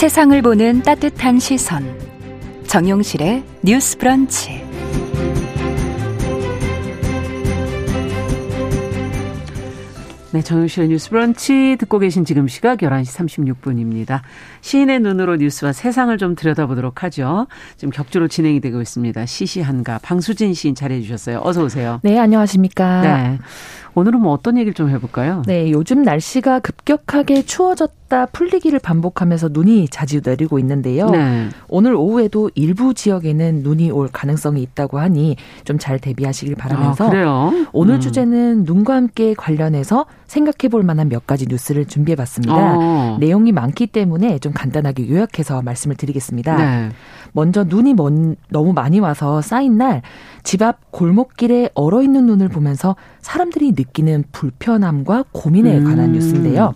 [0.00, 1.84] 세상을 보는 따뜻한 시선.
[2.66, 4.62] 정용실의 뉴스 브런치.
[10.32, 14.22] 네, 정용실의 뉴스 브런치 듣고 계신 지금 시각 11시 36분입니다.
[14.62, 17.46] 시인의 눈으로 뉴스와 세상을 좀 들여다보도록 하죠.
[17.76, 19.26] 지금 격주로 진행이 되고 있습니다.
[19.26, 21.42] 시시한가 방수진 시인 잘해 주셨어요.
[21.44, 22.00] 어서 오세요.
[22.02, 23.02] 네, 안녕하십니까.
[23.02, 23.38] 네.
[23.94, 25.42] 오늘은 뭐 어떤 얘기를 좀 해볼까요?
[25.46, 31.10] 네, 요즘 날씨가 급격하게 추워졌다 풀리기를 반복하면서 눈이 자주 내리고 있는데요.
[31.10, 31.48] 네.
[31.68, 37.94] 오늘 오후에도 일부 지역에는 눈이 올 가능성이 있다고 하니 좀 잘 대비하시길 바라면서 아, 오늘
[37.94, 38.00] 음.
[38.00, 42.54] 주제는 눈과 함께 관련해서 생각해 볼 만한 몇 가지 뉴스를 준비해 봤습니다.
[42.76, 43.16] 어.
[43.18, 46.56] 내용이 많기 때문에 좀 간단하게 요약해서 말씀을 드리겠습니다.
[46.56, 46.90] 네.
[47.32, 50.02] 먼저 눈이 먼, 너무 많이 와서 쌓인 날
[50.42, 55.84] 집 앞 골목길에 얼어 있는 눈을 보면서 사람들이 느끼는 불편함과 고민에 음.
[55.84, 56.74] 관한 뉴스인데요.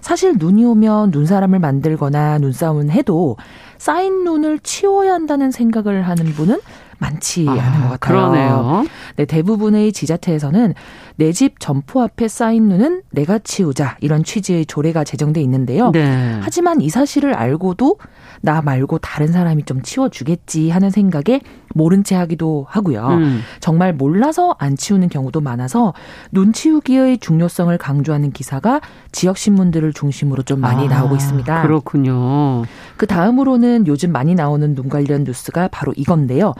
[0.00, 3.36] 사실 눈이 오면 눈사람을 만들거나 눈싸움은 해도
[3.78, 6.60] 쌓인 눈을 치워야 한다는 생각을 하는 분은
[6.98, 7.98] 많지 아, 않은 것 같아요.
[7.98, 8.84] 그러네요.
[9.16, 10.74] 네, 대부분의 지자체에서는
[11.16, 15.90] 내 집 점포 앞에 쌓인 눈은 내가 치우자 이런 취지의 조례가 제정돼 있는데요.
[15.92, 16.38] 네.
[16.42, 17.96] 하지만 이 사실을 알고도
[18.42, 21.40] 나 말고 다른 사람이 좀 치워주겠지 하는 생각에
[21.74, 23.06] 모른 채 하기도 하고요.
[23.08, 23.40] 음.
[23.60, 25.94] 정말 몰라서 안 치우는 경우도 많아서
[26.30, 31.62] 눈 치우기의 중요성을 강조하는 기사가 지역 신문들을 중심으로 좀 많이 아, 나오고 있습니다.
[31.62, 32.64] 그렇군요.
[32.96, 36.54] 그 다음으로는 요즘 많이 나오는 눈 관련 뉴스가 바로 이건데요.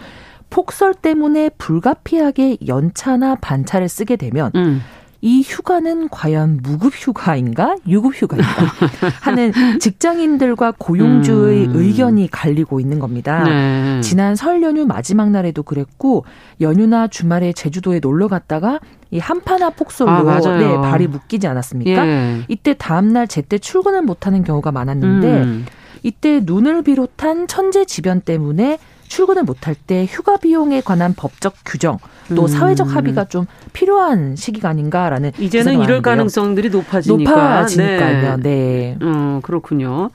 [0.52, 4.82] 폭설 때문에 불가피하게 연차나 반차를 쓰게 되면 음.
[5.22, 8.50] 이 휴가는 과연 무급 휴가인가 유급 휴가인가
[9.22, 11.72] 하는 직장인들과 고용주의 음.
[11.74, 13.44] 의견이 갈리고 있는 겁니다.
[13.44, 14.00] 네.
[14.02, 16.26] 지난 설 연휴 마지막 날에도 그랬고
[16.60, 18.78] 연휴나 주말에 제주도에 놀러 갔다가
[19.10, 22.06] 이 한파나 폭설로 아, 네, 발이 묶이지 않았습니까?
[22.06, 22.40] 예.
[22.48, 25.66] 이때 다음 날 제때 출근을 못 하는 경우가 많았는데 음.
[26.02, 28.78] 이때 눈을 비롯한 천재 지변 때문에
[29.12, 31.98] 출근을 못할 때 휴가 비용에 관한 법적 규정
[32.34, 32.48] 또 음.
[32.48, 33.44] 사회적 합의가 좀
[33.74, 38.36] 필요한 시기가 아닌가라는 이제는 이럴 가능성들이 높아지니까 높아지니까요.
[38.38, 38.42] 네.
[38.42, 38.98] 네.
[39.02, 40.08] 음, 그렇군요.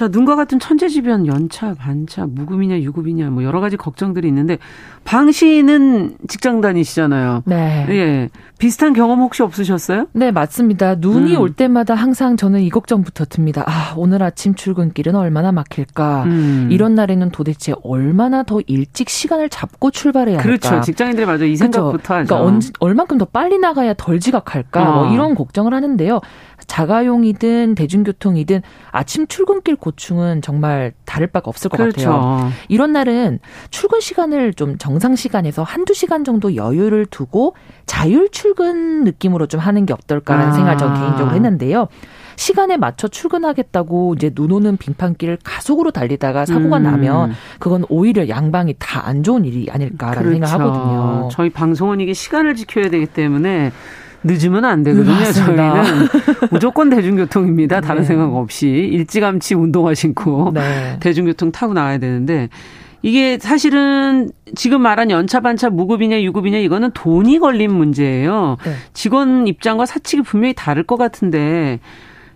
[0.00, 4.56] 자, 눈과 같은 천재지변 연차, 반차, 무급이냐, 유급이냐, 뭐 여러 가지 걱정들이 있는데
[5.04, 7.42] 방 씨는 직장 다니시잖아요.
[7.44, 7.86] 네.
[7.90, 8.30] 예.
[8.56, 10.06] 비슷한 경험 혹시 없으셨어요?
[10.12, 10.94] 네, 맞습니다.
[10.96, 11.40] 눈이 음.
[11.40, 13.64] 올 때마다 항상 저는 이 걱정부터 듭니다.
[13.66, 16.24] 아, 오늘 아침 출근길은 얼마나 막힐까?
[16.24, 16.68] 음.
[16.70, 20.46] 이런 날에는 도대체 얼마나 더 일찍 시간을 잡고 출발해야 할까?
[20.46, 20.80] 그렇죠.
[20.82, 22.14] 직장인들이 맞아 이 생각부터 그렇죠.
[22.14, 22.26] 하죠.
[22.26, 24.84] 그러니까 언, 얼만큼 더 빨리 나가야 덜 지각할까?
[24.84, 25.04] 뭐 어.
[25.04, 26.20] 뭐 이런 걱정을 하는데요.
[26.70, 32.10] 자가용이든 대중교통이든 아침 출근길 고충은 정말 다를 바가 없을 것 그렇죠.
[32.12, 32.52] 같아요.
[32.68, 37.56] 이런 날은 출근 시간을 좀 정상 시간에서 한두 시간 정도 여유를 두고
[37.86, 40.52] 자율 출근 느낌으로 좀 하는 게 어떨까라는 아.
[40.52, 41.88] 생각을 저 개인적으로 했는데요.
[42.36, 46.84] 시간에 맞춰 출근하겠다고 이제 눈 오는 빙판길을 가속으로 달리다가 사고가 음.
[46.84, 50.46] 나면 그건 오히려 양방이 다 안 좋은 일이 아닐까라는 그렇죠.
[50.46, 51.28] 생각하거든요.
[51.32, 53.72] 저희 방송은 이게 시간을 지켜야 되기 때문에
[54.22, 55.14] 늦으면 안 되거든요.
[55.14, 56.08] 음, 저희는
[56.50, 57.80] 무조건 대중교통입니다.
[57.82, 58.06] 다른 네.
[58.06, 60.98] 생각 없이 일찌감치 운동화 신고 네.
[61.00, 62.48] 대중교통 타고 나와야 되는데
[63.02, 68.58] 이게 사실은 지금 말한 연차 반차 무급이냐 유급이냐 이거는 돈이 걸린 문제예요.
[68.62, 68.74] 네.
[68.92, 71.80] 직원 입장과 사측이 분명히 다를 것 같은데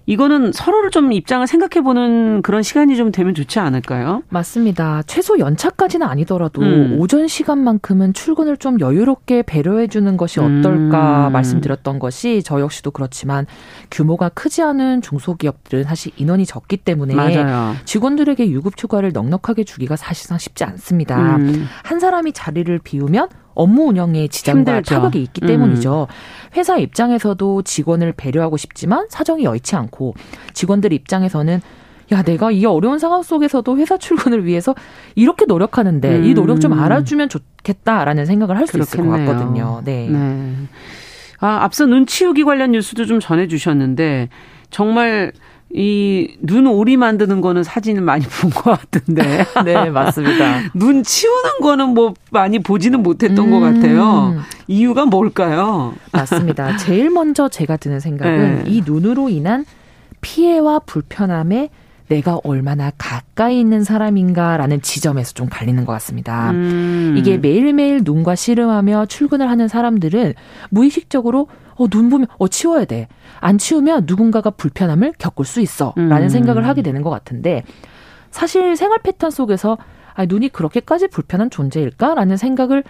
[0.07, 4.23] 이거는 서로를 좀 입장을 생각해 보는 그런 시간이 좀 되면 좋지 않을까요?
[4.29, 5.03] 맞습니다.
[5.07, 6.97] 최소 연차까지는 아니더라도 음.
[6.99, 11.33] 오전 시간만큼은 출근을 좀 여유롭게 배려해 주는 것이 어떨까 음.
[11.33, 13.47] 말씀드렸던 것이 저 역시도 그렇지만
[13.91, 17.75] 규모가 크지 않은 중소기업들은 사실 인원이 적기 때문에 맞아요.
[17.85, 21.37] 직원들에게 유급 휴가를 넉넉하게 주기가 사실상 쉽지 않습니다.
[21.37, 21.67] 음.
[21.83, 24.95] 한 사람이 자리를 비우면 업무 운영에 지장과 힘들죠.
[24.95, 26.07] 타격이 있기 때문이죠.
[26.11, 26.15] 음.
[26.57, 30.15] 회사 입장에서도 직원을 배려하고 싶지만 사정이 여의치 않고
[30.53, 31.61] 직원들 입장에서는
[32.13, 34.75] 야, 내가 이 어려운 상황 속에서도 회사 출근을 위해서
[35.15, 36.25] 이렇게 노력하는데 음.
[36.25, 39.81] 이 노력 좀 알아주면 좋겠다라는 생각을 할 수 있을 것 같거든요.
[39.85, 40.09] 네.
[40.11, 40.55] 네.
[41.41, 44.29] 아, 앞서 눈 치우기 관련 뉴스도 좀 전해주셨는데
[44.71, 45.33] 정말
[45.77, 49.45] 이 눈 오리 만드는 거는 사진을 많이 본 것 같은데.
[49.65, 50.61] 네, 맞습니다.
[50.75, 53.51] 눈 치우는 거는 뭐 많이 보지는 못했던 음.
[53.51, 54.37] 것 같아요.
[54.69, 55.95] 이유가 뭘까요?
[56.13, 56.77] 맞습니다.
[56.77, 58.71] 제일 먼저 제가 드는 생각은 네.
[58.71, 59.65] 이 눈으로 인한
[60.21, 61.71] 피해와 불편함에
[62.09, 66.51] 내가 얼마나 가까이 있는 사람인가라는 지점에서 좀 갈리는 것 같습니다.
[66.51, 67.15] 음.
[67.17, 70.35] 이게 매일매일 눈과 씨름하며 출근을 하는 사람들은
[70.71, 73.09] 무의식적으로 어, 눈 보면, 어, 치워야 돼.
[73.41, 75.93] 안 치우면 누군가가 불편함을 겪을 수 있어.
[75.97, 76.29] 라는 음.
[76.29, 77.65] 생각을 하게 되는 것 같은데,
[78.31, 79.79] 사실 생활 패턴 속에서,
[80.15, 82.85] 아, 눈이 그렇게까지 불편한 존재일까라는 생각을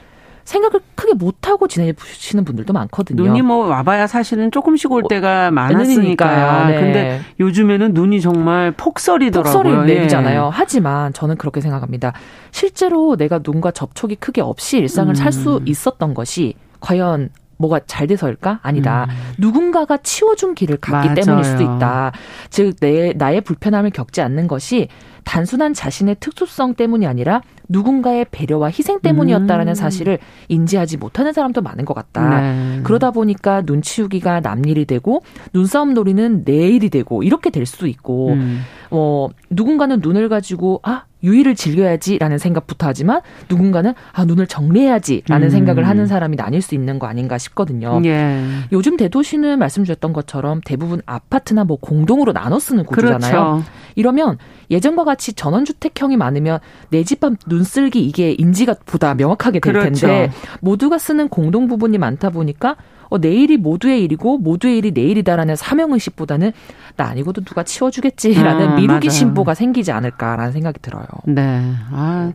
[0.44, 3.22] 생각을 크게 못 하고 지내시는 분들도 많거든요.
[3.22, 6.68] 눈이 뭐 와봐야 사실은 조금씩 올 어, 때가 많았으니까요.
[6.68, 6.80] 네.
[6.80, 9.62] 근데 요즘에는 눈이 정말 폭설이더라고요.
[9.62, 10.44] 폭설이 내리잖아요.
[10.44, 10.50] 예.
[10.52, 12.12] 하지만 저는 그렇게 생각합니다.
[12.50, 15.14] 실제로 내가 눈과 접촉이 크게 없이 일상을 음.
[15.14, 18.60] 살수 있었던 것이 과연 뭐가 잘 돼서일까?
[18.62, 19.06] 아니다.
[19.08, 19.14] 음.
[19.38, 21.14] 누군가가 치워준 길을 갔기 맞아요.
[21.14, 22.12] 때문일 수도 있다.
[22.50, 24.88] 즉, 내, 나의 불편함을 겪지 않는 것이
[25.24, 29.74] 단순한 자신의 특수성 때문이 아니라 누군가의 배려와 희생 때문이었다라는 음.
[29.74, 32.40] 사실을 인지하지 못하는 사람도 많은 것 같다.
[32.40, 32.80] 네.
[32.84, 35.22] 그러다 보니까 눈 치우기가 남 일이 되고
[35.54, 38.60] 눈싸움 놀이는 내 일이 되고 이렇게 될 수도 있고 음.
[38.90, 45.50] 어 누군가는 눈을 가지고 아 유의를 즐겨야지라는 생각부터 하지만 누군가는 아 눈을 정리해야지라는 음.
[45.50, 48.00] 생각을 하는 사람이 나뉠 수 있는 거 아닌가 싶거든요.
[48.04, 48.40] 예.
[48.70, 53.32] 요즘 대도시는 말씀 주셨던 것처럼 대부분 아파트나 뭐 공동으로 나눠 쓰는 구조잖아요.
[53.32, 53.62] 그렇죠.
[53.96, 54.38] 이러면
[54.70, 56.58] 예전과 같이 전원주택형이 많으면
[56.90, 60.06] 내 집 앞 눈쓸기 이게 인지가 보다 명확하게 될 그렇죠.
[60.06, 62.76] 텐데 모두가 쓰는 공동 부분이 많다 보니까
[63.14, 66.52] 어, 내일이 모두의 일이고 모두의 일이 내일이다라는 사명의식보다는
[66.96, 69.10] 나 아니고도 누가 치워주겠지라는 아, 미루기 맞아요.
[69.10, 71.06] 신보가 생기지 않을까라는 생각이 들어요.
[71.24, 71.62] 네.
[71.92, 72.32] 아.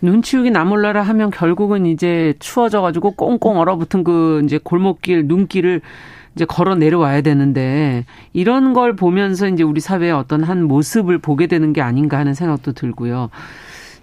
[0.00, 5.82] 눈 치우기 나몰라라 하면 결국은 이제 추워져가지고 꽁꽁 얼어붙은 그 이제 골목길, 눈길을
[6.34, 11.74] 이제 걸어 내려와야 되는데 이런 걸 보면서 이제 우리 사회의 어떤 한 모습을 보게 되는
[11.74, 13.28] 게 아닌가 하는 생각도 들고요.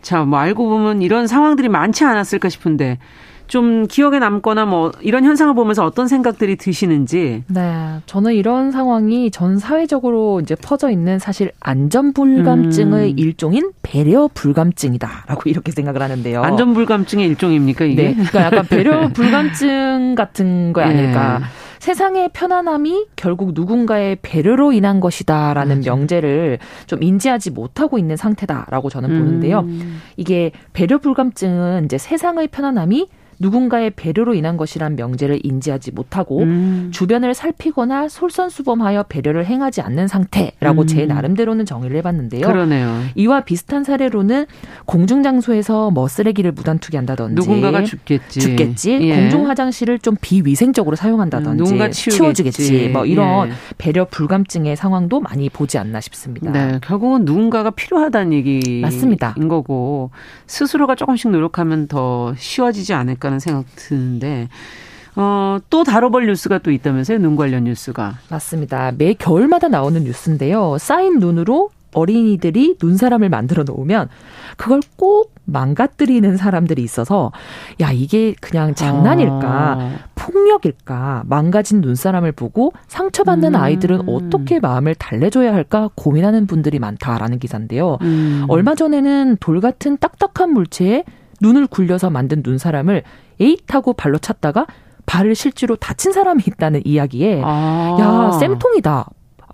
[0.03, 2.99] 자, 뭐 알고 보면 이런 상황들이 많지 않았을까 싶은데
[3.47, 7.43] 좀 기억에 남거나 뭐 이런 현상을 보면서 어떤 생각들이 드시는지.
[7.47, 7.99] 네.
[8.05, 13.19] 저는 이런 상황이 전 사회적으로 이제 퍼져 있는 사실 안전 불감증의 음.
[13.19, 16.41] 일종인 배려 불감증이다라고 이렇게 생각을 하는데요.
[16.41, 18.03] 안전 불감증의 일종입니까 이게?
[18.03, 18.13] 네.
[18.13, 21.39] 그러니까 약간 배려 불감증 같은 거 아닐까.
[21.39, 21.45] 네.
[21.79, 25.91] 세상의 편안함이 결국 누군가의 배려로 인한 것이다라는 맞아.
[25.91, 29.59] 명제를 좀 인지하지 못하고 있는 상태다라고 저는 보는데요.
[29.59, 30.01] 음.
[30.17, 33.07] 이게 배려 불감증은 이제 세상의 편안함이
[33.39, 36.89] 누군가의 배려로 인한 것이란 명제를 인지하지 못하고 음.
[36.93, 40.87] 주변을 살피거나 솔선수범하여 배려를 행하지 않는 상태라고 음.
[40.87, 42.45] 제 나름대로는 정의를 해봤는데요.
[42.47, 43.01] 그러네요.
[43.15, 44.45] 이와 비슷한 사례로는
[44.85, 48.99] 공중 장소에서 뭐 쓰레기를 무단투기한다든지 누군가가 죽겠지, 죽겠지.
[49.01, 49.15] 예.
[49.15, 52.89] 공중 화장실을 좀 비위생적으로 사용한다든지 누군가 치워주겠지.
[52.89, 53.53] 뭐 이런 예.
[53.77, 56.51] 배려 불감증의 상황도 많이 보지 않나 싶습니다.
[56.51, 59.33] 네, 결국은 누군가가 필요하다는 얘기인 맞습니다.
[59.33, 60.11] 거고
[60.47, 63.24] 스스로가 조금씩 노력하면 더 쉬워지지 않을까.
[63.25, 64.47] 않을까라는 생각 드는데
[65.15, 67.19] 어, 또 다뤄볼 뉴스가 또 있다면서요?
[67.19, 68.15] 눈 관련 뉴스가.
[68.29, 68.91] 맞습니다.
[68.97, 70.77] 매 겨울마다 나오는 뉴스인데요.
[70.77, 74.09] 쌓인 눈으로 어린이들이 눈사람을 만들어 놓으면
[74.57, 77.31] 그걸 꼭 망가뜨리는 사람들이 있어서
[77.79, 79.97] 야 이게 그냥 장난일까 아.
[80.15, 83.61] 폭력일까 망가진 눈사람을 보고 상처받는 음.
[83.61, 87.99] 아이들은 어떻게 마음을 달래줘야 할까 고민하는 분들이 많다라는 기사인데요.
[88.01, 88.45] 음.
[88.49, 91.05] 얼마 전에는 돌 같은 딱딱한 물체에
[91.41, 93.03] 눈을 굴려서 만든 눈사람을
[93.39, 94.65] 에잇하고 발로 찼다가
[95.05, 97.97] 발을 실제로 다친 사람이 있다는 이야기에 아.
[97.99, 99.07] 야 쌤통이다.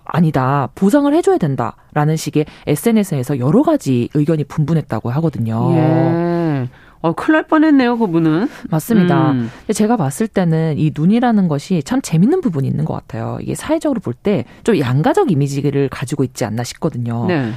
[0.04, 0.68] 아니다.
[0.74, 1.76] 보상을 해줘야 된다.
[1.94, 5.70] 라는 식의 SNS에서 여러 가지 의견이 분분했다고 하거든요.
[5.74, 6.68] 예.
[7.02, 8.48] 어, 큰일 날 뻔했네요, 그분은.
[8.70, 9.32] 맞습니다.
[9.32, 9.50] 음.
[9.72, 13.38] 제가 봤을 때는 이 눈이라는 것이 참 재밌는 부분이 있는 것 같아요.
[13.40, 17.26] 이게 사회적으로 볼 때 좀 양가적 이미지를 가지고 있지 않나 싶거든요.
[17.26, 17.50] 네.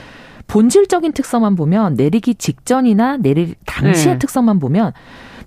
[0.48, 4.20] 본질적인 특성만 보면 내리기 직전이나 내릴 당시의 네.
[4.20, 4.94] 특성만 보면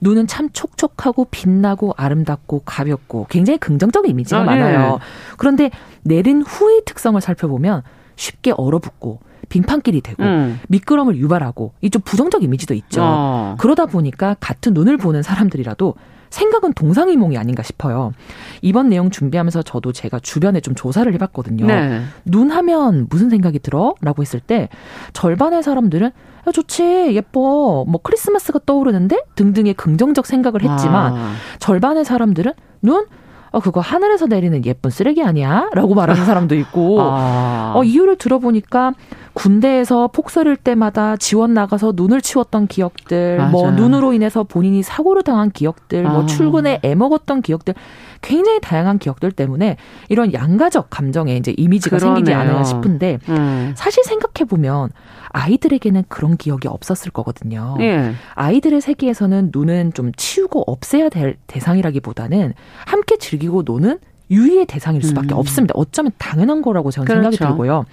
[0.00, 4.92] 눈은 참 촉촉하고 빛나고 아름답고 가볍고 굉장히 긍정적인 이미지가 아, 많아요.
[4.92, 4.98] 네.
[5.36, 5.70] 그런데
[6.02, 7.82] 내린 후의 특성을 살펴보면
[8.16, 10.60] 쉽게 얼어붙고 빙판길이 되고 음.
[10.68, 13.00] 미끄럼을 유발하고 이 좀 부정적 이미지도 있죠.
[13.02, 13.56] 어.
[13.58, 15.94] 그러다 보니까 같은 눈을 보는 사람들이라도
[16.30, 18.12] 생각은 동상이몽이 아닌가 싶어요.
[18.60, 21.64] 이번 내용 준비하면서 저도 제가 주변에 좀 조사를 해봤거든요.
[21.66, 22.02] 네.
[22.26, 23.94] 눈 하면 무슨 생각이 들어?
[24.02, 24.68] 라고 했을 때
[25.14, 26.82] 절반의 사람들은 야, 좋지,
[27.14, 31.32] 예뻐, 뭐 크리스마스가 떠오르는데 등등의 긍정적 생각을 했지만 아.
[31.58, 33.06] 절반의 사람들은 눈?
[33.50, 35.70] 어, 그거 하늘에서 내리는 예쁜 쓰레기 아니야?
[35.72, 37.72] 라고 말하는 사람도 있고, 아.
[37.74, 38.92] 어, 이유를 들어보니까
[39.38, 43.50] 군대에서 폭설일 때마다 지원 나가서 눈을 치웠던 기억들, 뭐 맞아요.
[43.50, 46.14] 뭐 눈으로 인해서 본인이 사고를 당한 기억들, 뭐 아.
[46.14, 47.74] 뭐 출근에 애먹었던 기억들,
[48.20, 49.76] 굉장히 다양한 기억들 때문에
[50.08, 52.16] 이런 양가적 감정에 이제 이미지가 그러네요.
[52.16, 53.74] 생기지 않을까 싶은데 음.
[53.76, 54.90] 사실 생각해 보면
[55.28, 57.76] 아이들에게는 그런 기억이 없었을 거거든요.
[57.78, 58.14] 예.
[58.34, 62.54] 아이들의 세계에서는 눈은 좀 치우고 없애야 될 대상이라기보다는
[62.86, 64.00] 함께 즐기고 노는
[64.32, 65.38] 유의의 대상일 수밖에 음.
[65.38, 65.74] 없습니다.
[65.76, 67.22] 어쩌면 당연한 거라고 저는 그렇죠.
[67.30, 67.84] 생각이 들고요.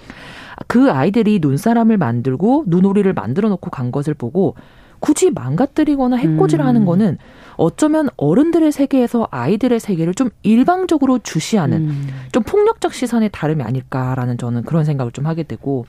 [0.68, 4.56] 그 아이들이 눈사람을 만들고 눈오리를 만들어 놓고 간 것을 보고
[5.00, 6.86] 굳이 망가뜨리거나 해코지를 음.
[6.86, 7.18] 거는
[7.58, 12.08] 어쩌면 어른들의 세계에서 아이들의 세계를 좀 일방적으로 주시하는 음.
[12.32, 15.86] 좀 폭력적 시선의 다름이 아닐까라는 저는 그런 생각을 좀 하게 되고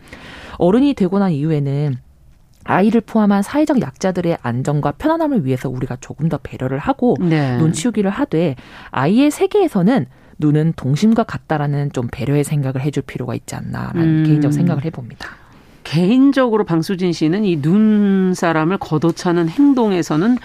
[0.58, 1.96] 어른이 되고 난 이후에는
[2.64, 7.56] 아이를 포함한 사회적 약자들의 안전과 편안함을 위해서 우리가 조금 더 배려를 하고 네.
[7.58, 8.56] 눈치우기를 하되
[8.90, 10.06] 아이의 세계에서는
[10.38, 14.24] 눈은 동심과 같다라는 좀 배려의 생각을 해줄 필요가 있지 않나라는 음.
[14.24, 15.28] 개인적 생각을 해봅니다.
[15.84, 20.36] 개인적으로 방수진 씨는 이 눈 사람을 걷어차는 행동에서는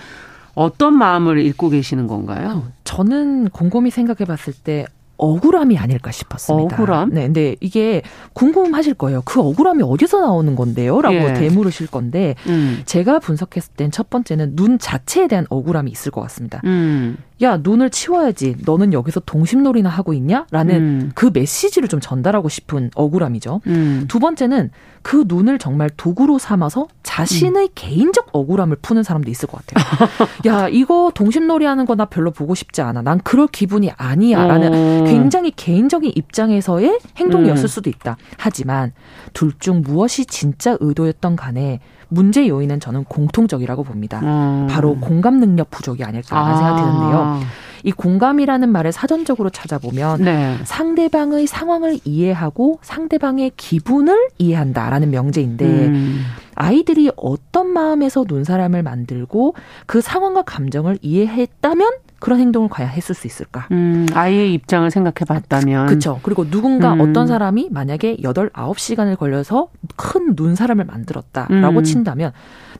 [0.53, 2.67] 어떤 마음을 읽고 계시는 건가요?
[2.83, 4.85] 저는 곰곰이 생각해 봤을 때
[5.21, 6.75] 억울함이 아닐까 싶었습니다.
[6.75, 7.11] 억울함?
[7.13, 8.01] 네, 근데 이게
[8.33, 9.21] 궁금하실 거예요.
[9.23, 10.99] 그 억울함이 어디서 나오는 건데요?
[11.01, 11.33] 라고 예.
[11.33, 12.81] 되물으실 건데, 음.
[12.85, 16.59] 제가 분석했을 땐 첫 번째는 눈 자체에 대한 억울함이 있을 것 같습니다.
[16.65, 17.17] 음.
[17.43, 18.57] 야, 눈을 치워야지.
[18.65, 20.45] 너는 여기서 동심놀이나 하고 있냐?
[20.51, 21.11] 라는 음.
[21.15, 23.61] 그 메시지를 좀 전달하고 싶은 억울함이죠.
[23.67, 24.05] 음.
[24.07, 24.69] 두 번째는
[25.01, 27.69] 그 눈을 정말 도구로 삼아서 자신의 음.
[27.73, 30.07] 개인적 억울함을 푸는 사람도 있을 것 같아요.
[30.45, 33.01] 야, 이거 동심놀이 하는 거 나 별로 보고 싶지 않아.
[33.01, 34.47] 난 그럴 기분이 아니야.
[34.47, 35.03] 라는 어.
[35.11, 37.67] 굉장히 개인적인 입장에서의 행동이었을 음.
[37.67, 38.17] 수도 있다.
[38.37, 38.91] 하지만
[39.33, 44.19] 둘 중 무엇이 진짜 의도였던 간에 문제 요인은 저는 공통적이라고 봅니다.
[44.21, 44.67] 음.
[44.69, 46.57] 바로 공감 능력 부족이 아닐까라는 아.
[46.57, 47.39] 생각이 드는데요.
[47.83, 50.57] 이 공감이라는 말을 사전적으로 찾아보면 네.
[50.63, 56.23] 상대방의 상황을 이해하고 상대방의 기분을 이해한다라는 명제인데 음.
[56.55, 59.55] 아이들이 어떤 마음에서 눈사람을 만들고
[59.87, 61.91] 그 상황과 감정을 이해했다면
[62.21, 63.67] 그런 행동을 과연 했을 수 있을까?
[63.71, 65.87] 음, 아이의 입장을 생각해 봤다면.
[65.87, 66.19] 그렇죠.
[66.23, 67.01] 그리고 누군가 음.
[67.01, 69.67] 어떤 사람이 만약에 여덟 아홉 시간을 걸려서
[69.97, 71.83] 큰 눈 사람을 만들었다라고 음.
[71.83, 72.31] 친다면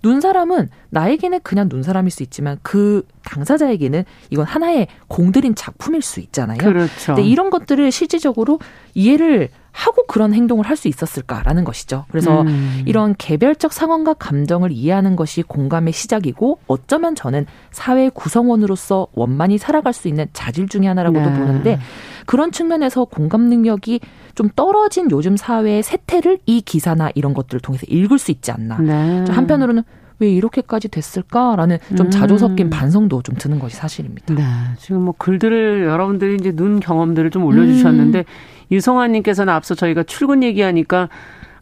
[0.04, 6.20] 눈 사람은 나에게는 그냥 눈 사람일 수 있지만 그 당사자에게는 이건 하나의 공들인 작품일 수
[6.22, 6.58] 있잖아요.
[6.60, 7.16] 그렇죠.
[7.16, 8.60] 근데 이런 것들을 실질적으로
[8.94, 12.06] 이해를 하고 그런 행동을 할 수 있었을까라는 것이죠.
[12.10, 12.82] 그래서 음.
[12.88, 20.08] 이런 개별적 상황과 감정을 이해하는 것이 공감의 시작이고 어쩌면 저는 사회 구성원으로서 원만히 살아갈 수
[20.08, 21.40] 있는 자질 중의 하나라고도 네.
[21.40, 21.80] 보는데
[22.26, 24.00] 그런 측면에서 공감 능력이
[24.34, 28.80] 좀 떨어진 요즘 사회의 세태를 이 기사나 이런 것들을 통해서 읽을 수 있지 않나.
[28.80, 29.26] 네.
[29.30, 29.84] 한편으로는
[30.22, 32.70] 왜 이렇게까지 됐을까라는 좀 자조 섞인 음.
[32.70, 34.34] 반성도 좀 드는 것이 사실입니다.
[34.34, 34.44] 네.
[34.78, 38.24] 지금 뭐 글들을 여러분들이 이제 눈 경험들을 좀 올려주셨는데 음.
[38.72, 41.10] 유성환님께서는 앞서 저희가 출근 얘기하니까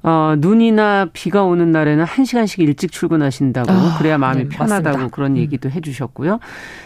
[0.04, 5.16] 어, 눈이나 비가 오는 날에는 한 시간씩 일찍 출근하신다고 아, 그래야 마음이 네, 편하다고 맞습니다.
[5.16, 5.38] 그런 음.
[5.38, 6.40] 얘기도 해 주셨고요.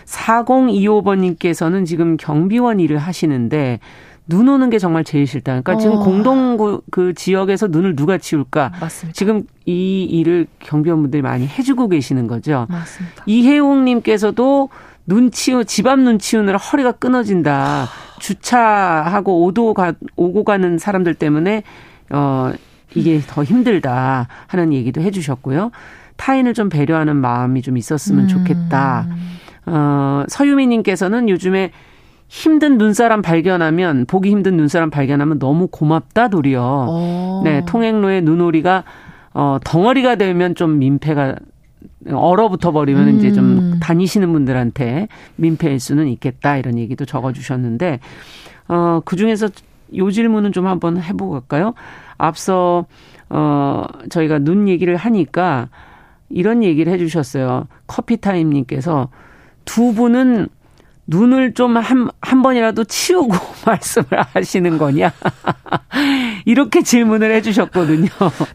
[0.05, 3.79] 4025번님께서는 지금 경비원 일을 하시는데
[4.25, 5.51] 눈 오는 게 정말 제일 싫다.
[5.61, 5.77] 그러니까 어.
[5.77, 8.71] 지금 공동 그, 그 지역에서 눈을 누가 치울까?
[8.79, 9.13] 맞습니다.
[9.13, 12.65] 지금 이 일을 경비원분들이 많이 해주고 계시는 거죠.
[12.69, 13.23] 맞습니다.
[13.25, 14.69] 이혜웅님께서도
[15.05, 17.87] 눈 치우 집앞 눈 치우느라 허리가 끊어진다.
[18.19, 21.63] 주차하고 오도 가 오고 가는 사람들 때문에
[22.09, 22.53] 어
[22.95, 25.71] 이게 더 힘들다 하는 얘기도 해주셨고요.
[26.15, 28.27] 타인을 좀 배려하는 마음이 좀 있었으면 음.
[28.29, 29.07] 좋겠다.
[29.65, 31.71] 어 서유미님께서는 요즘에
[32.33, 36.61] 힘든 눈사람 발견하면 보기 힘든 눈사람 발견하면 너무 고맙다 도리어.
[36.61, 36.89] 오.
[36.89, 37.41] 어.
[37.43, 38.83] 네 통행로에 눈오리가
[39.35, 41.35] 어 덩어리가 되면 좀 민폐가
[42.11, 43.17] 얼어붙어 버리면 음.
[43.17, 43.79] 이제 좀 음.
[43.79, 47.99] 다니시는 분들한테 민폐일 수는 있겠다 이런 얘기도 적어 주셨는데
[48.67, 49.49] 어그 중에서
[49.95, 51.75] 요 질문은 좀 한번 해보고 갈까요?
[52.17, 52.87] 앞서
[53.29, 55.69] 어 저희가 눈 얘기를 하니까
[56.29, 57.67] 이런 얘기를 해주셨어요.
[57.85, 59.09] 커피타임님께서
[59.65, 60.47] 두 분은
[61.07, 63.35] 눈을 좀 한, 한 번이라도 치우고
[63.65, 65.11] 말씀을 하시는 거냐?
[66.45, 68.09] 이렇게 질문을 해 주셨거든요.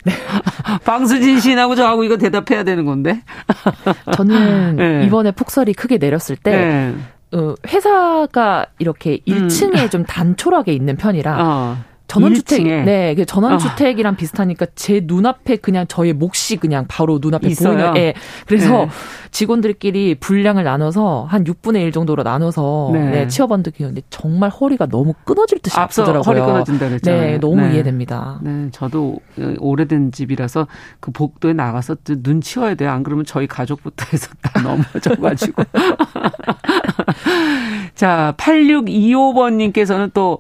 [0.04, 0.12] 네.
[0.84, 3.22] 방수진 씨하고 저하고 이거 대답해야 되는 건데.
[4.14, 5.04] 저는 네.
[5.06, 6.94] 이번에 폭설이 크게 내렸을 때, 네.
[7.32, 9.90] 어, 회사가 이렇게 1층에 음.
[9.90, 11.76] 좀 단촐하게 있는 편이라, 어.
[12.08, 14.16] 전원주택, 네, 전원주택이랑 어.
[14.16, 17.76] 비슷하니까 제 눈앞에 그냥 저의 몫이 그냥 바로 눈앞에 있어요.
[17.76, 18.14] 보이는, 예.
[18.46, 18.88] 그래서 네.
[19.30, 23.10] 직원들끼리 분량을 나눠서 한 6분의 1 정도로 나눠서 네.
[23.10, 26.22] 네, 치워본 적이 있는데 정말 허리가 너무 끊어질 듯이 아프더라고요.
[26.22, 27.10] 허리 끊어진다 그랬죠.
[27.10, 27.74] 네, 너무 네.
[27.74, 28.40] 이해됩니다.
[28.42, 29.20] 네, 저도
[29.58, 30.66] 오래된 집이라서
[31.00, 32.90] 그 복도에 나가서 눈 치워야 돼요.
[32.90, 35.62] 안 그러면 저희 가족부터 해서 다 넘어져가지고.
[37.94, 40.38] 자, 8625번님께서는 또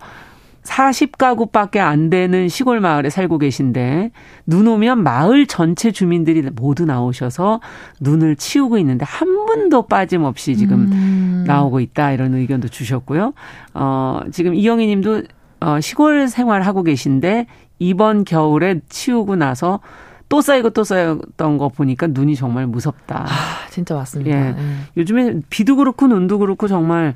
[0.68, 4.10] 40가구밖에 안 되는 시골 마을에 살고 계신데
[4.46, 7.60] 눈 오면 마을 전체 주민들이 모두 나오셔서
[8.00, 11.44] 눈을 치우고 있는데 한 분도 빠짐없이 지금 음.
[11.46, 13.32] 나오고 있다 이런 의견도 주셨고요.
[13.74, 15.22] 어 지금 이영희 님도
[15.60, 17.46] 어 시골 생활하고 계신데
[17.78, 19.80] 이번 겨울에 치우고 나서
[20.28, 23.24] 또 쌓이고 또 쌓였던 거 보니까 눈이 정말 무섭다.
[23.26, 24.30] 아, 진짜 맞습니다.
[24.30, 24.50] 예.
[24.50, 24.84] 음.
[24.96, 27.14] 요즘에 비도 그렇고 눈도 그렇고 정말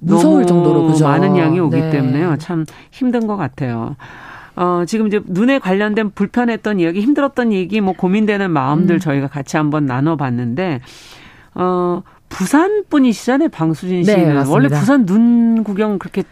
[0.00, 1.04] 무서울 정도로 그죠?
[1.04, 1.90] 많은 양이 오기 네.
[1.90, 2.36] 때문에요.
[2.38, 3.96] 참 힘든 것 같아요.
[4.56, 8.98] 어, 지금 이제 눈에 관련된 불편했던 이야기, 힘들었던 얘기, 뭐 고민되는 마음들 음.
[8.98, 10.80] 저희가 같이 한번 나눠봤는데,
[11.54, 14.42] 어, 부산 분이시잖아요, 방수진 네, 씨는.
[14.42, 16.24] 네, 원래 부산 눈 구경 그렇게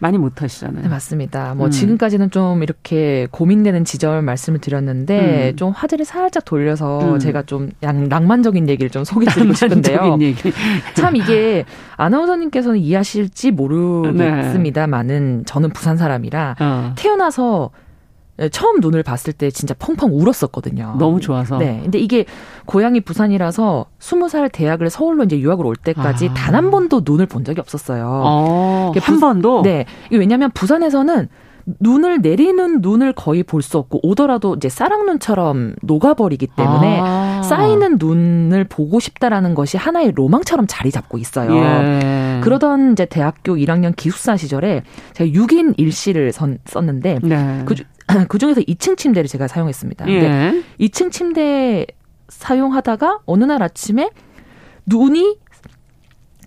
[0.00, 0.82] 많이 못 하시잖아요.
[0.82, 1.54] 네, 맞습니다.
[1.54, 1.70] 뭐 음.
[1.70, 5.56] 지금까지는 좀 이렇게 고민되는 지점 말씀을 드렸는데 음.
[5.56, 7.18] 좀 화제를 살짝 돌려서 음.
[7.18, 10.18] 제가 좀 양, 낭만적인 얘기를 좀 소개 드리고 싶은데요.
[10.20, 10.52] 얘기.
[10.94, 11.64] 참 이게
[11.96, 16.94] 아나운서님께서는 이해하실지 모르겠습니다만은 저는 부산 사람이라 어.
[16.96, 17.87] 태어나서 네,
[18.50, 20.96] 처음 눈을 봤을 때 진짜 펑펑 울었었거든요.
[20.98, 21.58] 너무 좋아서.
[21.58, 21.80] 네.
[21.82, 22.24] 근데 이게
[22.66, 26.34] 고향이 부산이라서 스무 살 대학을 서울로 이제 유학을 올 때까지 아.
[26.34, 28.06] 단한 번도 눈을 본 적이 없었어요.
[28.24, 29.62] 어, 한 부, 번도?
[29.62, 29.86] 네.
[30.06, 31.28] 이게 왜냐면 부산에서는
[31.80, 37.42] 눈을 내리는 눈을 거의 볼 수 없고 오더라도 이제 쌀랑눈처럼 녹아버리기 때문에 아.
[37.44, 41.54] 쌓이는 눈을 보고 싶다라는 것이 하나의 로망처럼 자리 잡고 있어요.
[41.54, 42.40] 예.
[42.42, 44.82] 그러던 이제 대학교 1학년 기숙사 시절에
[45.12, 47.62] 제가 6인 일시를 선, 썼는데 네.
[47.66, 47.74] 그,
[48.28, 50.08] 그 중에서 2층 침대를 제가 사용했습니다.
[50.08, 50.62] 예.
[50.80, 51.86] 2층 침대
[52.28, 54.10] 사용하다가 어느 날 아침에
[54.86, 55.38] 눈이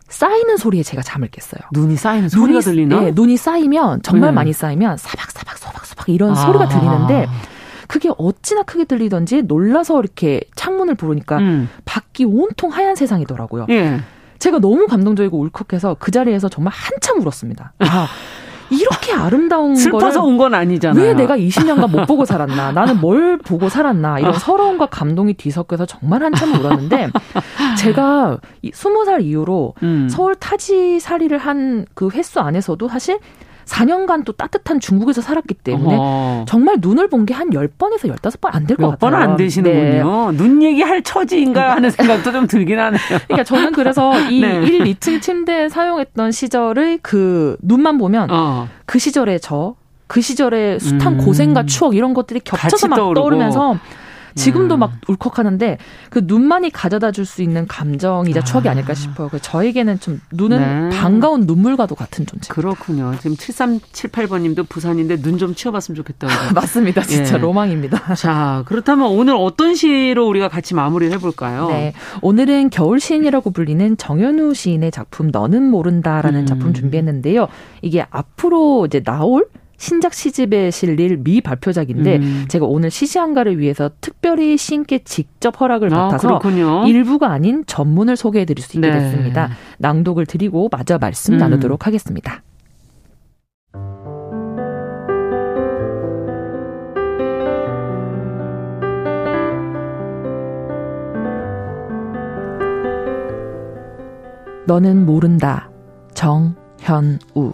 [0.07, 1.61] 쌓이는 소리에 제가 잠을 깼어요.
[1.71, 2.99] 눈이 쌓이는 소리가 눈이, 들리나?
[3.01, 4.35] 네, 눈이 쌓이면 정말 네.
[4.35, 6.35] 많이 쌓이면 사박사박 소박소박 이런 아.
[6.35, 7.27] 소리가 들리는데
[7.87, 11.69] 그게 어찌나 크게 들리던지 놀라서 이렇게 창문을 부르니까 음.
[11.85, 13.67] 밖이 온통 하얀 세상이더라고요.
[13.69, 14.01] 예.
[14.39, 17.73] 제가 너무 감동적이고 울컥해서 그 자리에서 정말 한참 울었습니다.
[17.79, 18.07] 아,
[18.71, 21.03] 이렇게 아름다운 슬퍼서 온 건 아니잖아요.
[21.03, 22.71] 왜 내가 20년간 못 보고 살았나?
[22.71, 24.19] 나는 뭘 보고 살았나?
[24.19, 24.37] 이런 아.
[24.39, 27.09] 서러움과 감동이 뒤섞여서 정말 한참 울었는데
[27.77, 30.07] 제가 20살 이후로 음.
[30.09, 33.19] 서울 타지 살이를 한 그 횟수 안에서도 사실
[33.65, 36.45] 4년간 또 따뜻한 중국에서 살았기 때문에 어.
[36.47, 38.89] 정말 눈을 본 게 한 10번에서 15번 안 될 것 같아요.
[38.91, 40.31] 몇 번 안 되시는군요.
[40.31, 40.37] 네.
[40.37, 42.99] 눈 얘기할 처지인가 하는 생각도 좀 들긴 하네요.
[43.27, 44.55] 그러니까 저는 그래서 이 네.
[44.63, 48.67] 1, 2층 침대 사용했던 시절의 그 눈만 보면 어.
[48.85, 49.75] 그 시절에 저,
[50.07, 51.17] 그 시절의 숱한 음.
[51.25, 53.13] 고생과 추억 이런 것들이 겹쳐서 막 떠오르고.
[53.21, 53.77] 떠오르면서
[54.35, 54.79] 지금도 음.
[54.79, 55.77] 막 울컥하는데
[56.09, 58.71] 그 눈만이 가져다 줄 수 있는 감정이자 추억이 아.
[58.71, 59.29] 아닐까 싶어요.
[59.29, 60.97] 그 저에게는 좀 눈은 네.
[60.97, 62.51] 반가운 눈물과도 같은 존재.
[62.53, 63.13] 그렇군요.
[63.21, 66.31] 지금 7378번 님도 부산인데 눈 좀 치워봤으면 좋겠다고.
[66.53, 67.01] 맞습니다.
[67.01, 67.37] 진짜 예.
[67.39, 68.13] 로망입니다.
[68.15, 71.69] 자 그렇다면 오늘 어떤 시로 우리가 같이 마무리를 해볼까요?
[71.69, 76.45] 네, 오늘은 겨울 시인이라고 불리는 정현우 시인의 작품 너는 모른다라는 음.
[76.45, 77.47] 작품 준비했는데요.
[77.81, 79.45] 이게 앞으로 이제 나올
[79.81, 82.45] 신작 시집에 실릴 미 발표작인데 음.
[82.47, 88.45] 제가 오늘 시시한가를 위해서 특별히 신께 직접 허락을 아, 받아서 아, 일부가 아닌 전문을 소개해
[88.45, 88.99] 드릴 수 있게 네.
[88.99, 89.49] 됐습니다.
[89.79, 91.39] 낭독을 드리고 마저 말씀 음.
[91.39, 92.43] 나누도록 하겠습니다.
[104.67, 105.71] 너는 모른다.
[106.13, 107.51] 정현우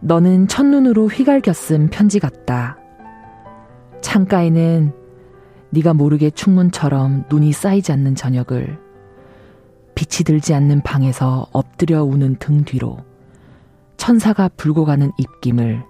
[0.00, 2.78] 너는 첫눈으로 휘갈겨 쓴 편지 같다.
[4.00, 4.92] 창가에는
[5.70, 8.78] 네가 모르게 충문처럼 눈이 쌓이지 않는 저녁을
[9.94, 12.98] 빛이 들지 않는 방에서 엎드려 우는 등 뒤로
[13.96, 15.82] 천사가 불고 가는 입김을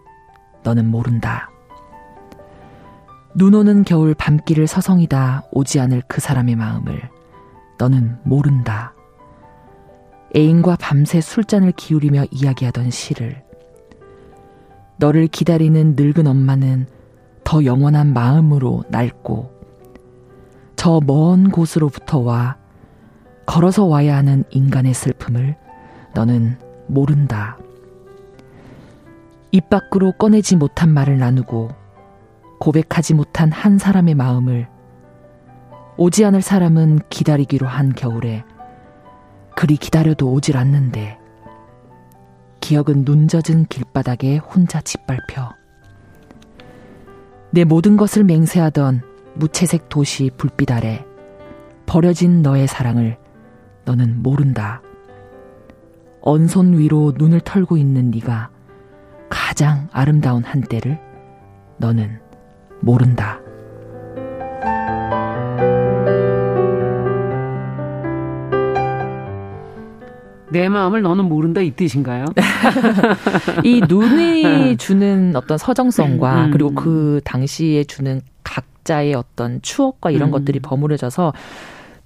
[0.64, 1.50] 너는 모른다.
[3.34, 7.11] 눈 오는 겨울 밤길을 서성이다 오지 않을 그 사람의 마음을
[7.78, 8.94] 너는 모른다.
[10.34, 13.47] 애인과 밤새 술잔을 기울이며 이야기하던 시를
[14.99, 16.86] 너를 기다리는 늙은 엄마는
[17.44, 19.59] 더 영원한 마음으로 낡고
[20.76, 22.57] 저 먼 곳으로부터 와
[23.46, 25.57] 걸어서 와야 하는 인간의 슬픔을
[26.14, 27.59] 너는 모른다.
[29.51, 31.70] 입 밖으로 꺼내지 못한 말을 나누고
[32.61, 34.68] 고백하지 못한 한 사람의 마음을
[35.96, 38.44] 오지 않을 사람은 기다리기로 한 겨울에
[39.57, 41.17] 그리 기다려도 오질 않는데
[42.68, 45.54] 기억은 눈 젖은 길바닥에 혼자 짓밟혀.
[47.50, 49.00] 내 모든 것을 맹세하던
[49.36, 51.02] 무채색 도시 불빛 아래
[51.86, 53.16] 버려진 너의 사랑을
[53.86, 54.82] 너는 모른다.
[56.20, 58.50] 언손 위로 눈을 털고 있는 네가
[59.30, 61.00] 가장 아름다운 한때를
[61.78, 62.20] 너는
[62.82, 63.40] 모른다.
[70.51, 72.24] 내 마음을 너는 모른다 이 뜻인가요?
[73.64, 76.51] 이 눈이 주는 어떤 서정성과 음.
[76.51, 80.32] 그리고 그 당시에 주는 각자의 어떤 추억과 이런 음.
[80.32, 81.32] 것들이 버무려져서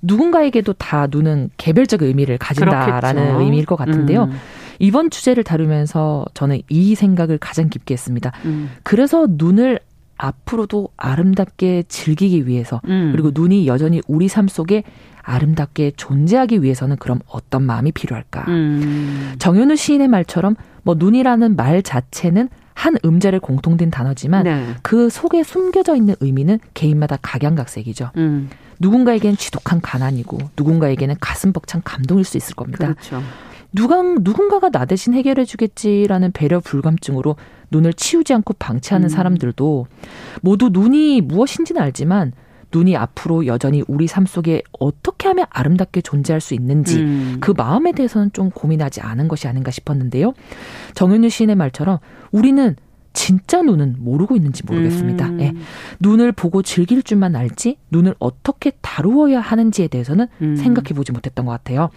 [0.02, 3.40] 누군가에게도 다 눈은 개별적 의미를 가진다라는 그렇겠죠.
[3.40, 4.24] 의미일 것 같은데요.
[4.24, 4.32] 음.
[4.80, 8.32] 이번 주제를 다루면서 저는 이 생각을 가장 깊게 했습니다.
[8.44, 8.70] 음.
[8.82, 9.78] 그래서 눈을
[10.16, 13.10] 앞으로도 아름답게 즐기기 위해서 음.
[13.12, 14.84] 그리고 눈이 여전히 우리 삶 속에
[15.22, 18.44] 아름답게 존재하기 위해서는 그럼 어떤 마음이 필요할까?
[18.48, 19.34] 음.
[19.38, 24.66] 정현우 시인의 말처럼 뭐 눈이라는 말 자체는 한 음절의 공통된 단어지만 네.
[24.82, 28.10] 그 속에 숨겨져 있는 의미는 개인마다 각양각색이죠.
[28.16, 28.48] 음.
[28.80, 32.94] 누군가에겐 지독한 가난이고 누군가에게는 가슴 벅찬 감동일 수 있을 겁니다.
[32.94, 33.22] 그렇죠.
[33.74, 37.36] 누가 누군가가 나 대신 해결해 주겠지라는 배려 불감증으로
[37.70, 39.08] 눈을 치우지 않고 방치하는 음.
[39.08, 39.86] 사람들도
[40.42, 42.32] 모두 눈이 무엇인지는 알지만
[42.74, 47.36] 눈이 앞으로 여전히 우리 삶 속에 어떻게 하면 아름답게 존재할 수 있는지 음.
[47.40, 50.32] 그 마음에 대해서는 좀 고민하지 않은 것이 아닌가 싶었는데요.
[50.94, 51.98] 정현유 시인의 말처럼
[52.30, 52.76] 우리는
[53.12, 55.26] 진짜 눈은 모르고 있는지 모르겠습니다.
[55.28, 55.40] 음.
[55.40, 55.52] 예.
[56.00, 60.56] 눈을 보고 즐길 줄만 알지 눈을 어떻게 다루어야 하는지에 대해서는 음.
[60.56, 61.90] 생각해 보지 못했던 것 같아요.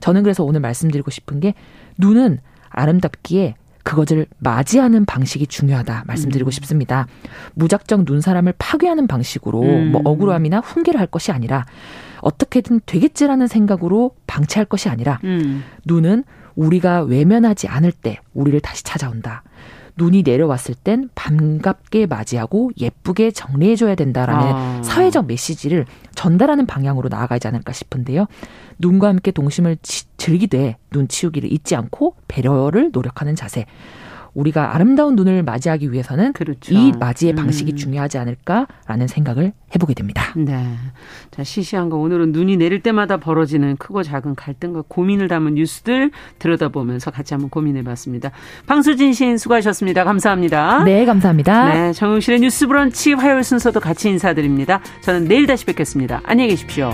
[0.00, 1.54] 저는 그래서 오늘 말씀드리고 싶은 게
[1.98, 2.38] 눈은
[2.70, 3.54] 아름답기에
[3.86, 6.50] 그것을 맞이하는 방식이 중요하다 말씀드리고 음.
[6.50, 7.06] 싶습니다.
[7.54, 9.92] 무작정 눈 사람을 파괴하는 방식으로 음.
[9.92, 11.64] 뭐 억울함이나 훈계를 할 것이 아니라
[12.20, 15.62] 어떻게든 되겠지라는 생각으로 방치할 것이 아니라 음.
[15.84, 16.24] 눈은
[16.56, 19.44] 우리가 외면하지 않을 때 우리를 다시 찾아온다.
[19.96, 24.82] 눈이 내려왔을 땐 반갑게 맞이하고 예쁘게 정리해줘야 된다라는 아.
[24.82, 28.26] 사회적 메시지를 전달하는 방향으로 나아가지 않을까 싶은데요.
[28.78, 33.66] 눈과 함께 동심을 즐기되 눈 치우기를 잊지 않고 배려를 노력하는 자세.
[34.36, 36.74] 우리가 아름다운 눈을 맞이하기 위해서는 그렇죠.
[36.74, 37.36] 이 맞이의 음.
[37.36, 37.76] 방식이 음.
[37.76, 40.32] 중요하지 않을까라는 생각을 해보게 됩니다.
[40.36, 40.74] 네.
[41.30, 47.10] 자, 시시한 거 오늘은 눈이 내릴 때마다 벌어지는 크고 작은 갈등과 고민을 담은 뉴스들 들여다보면서
[47.10, 48.30] 같이 한번 고민해 봤습니다.
[48.66, 50.04] 방수진 시인 수고하셨습니다.
[50.04, 50.84] 감사합니다.
[50.84, 51.72] 네, 감사합니다.
[51.72, 51.92] 네.
[51.92, 54.80] 정용실의 뉴스 브런치 화요일 순서도 같이 인사드립니다.
[55.00, 56.20] 저는 내일 다시 뵙겠습니다.
[56.24, 56.92] 안녕히 계십시오.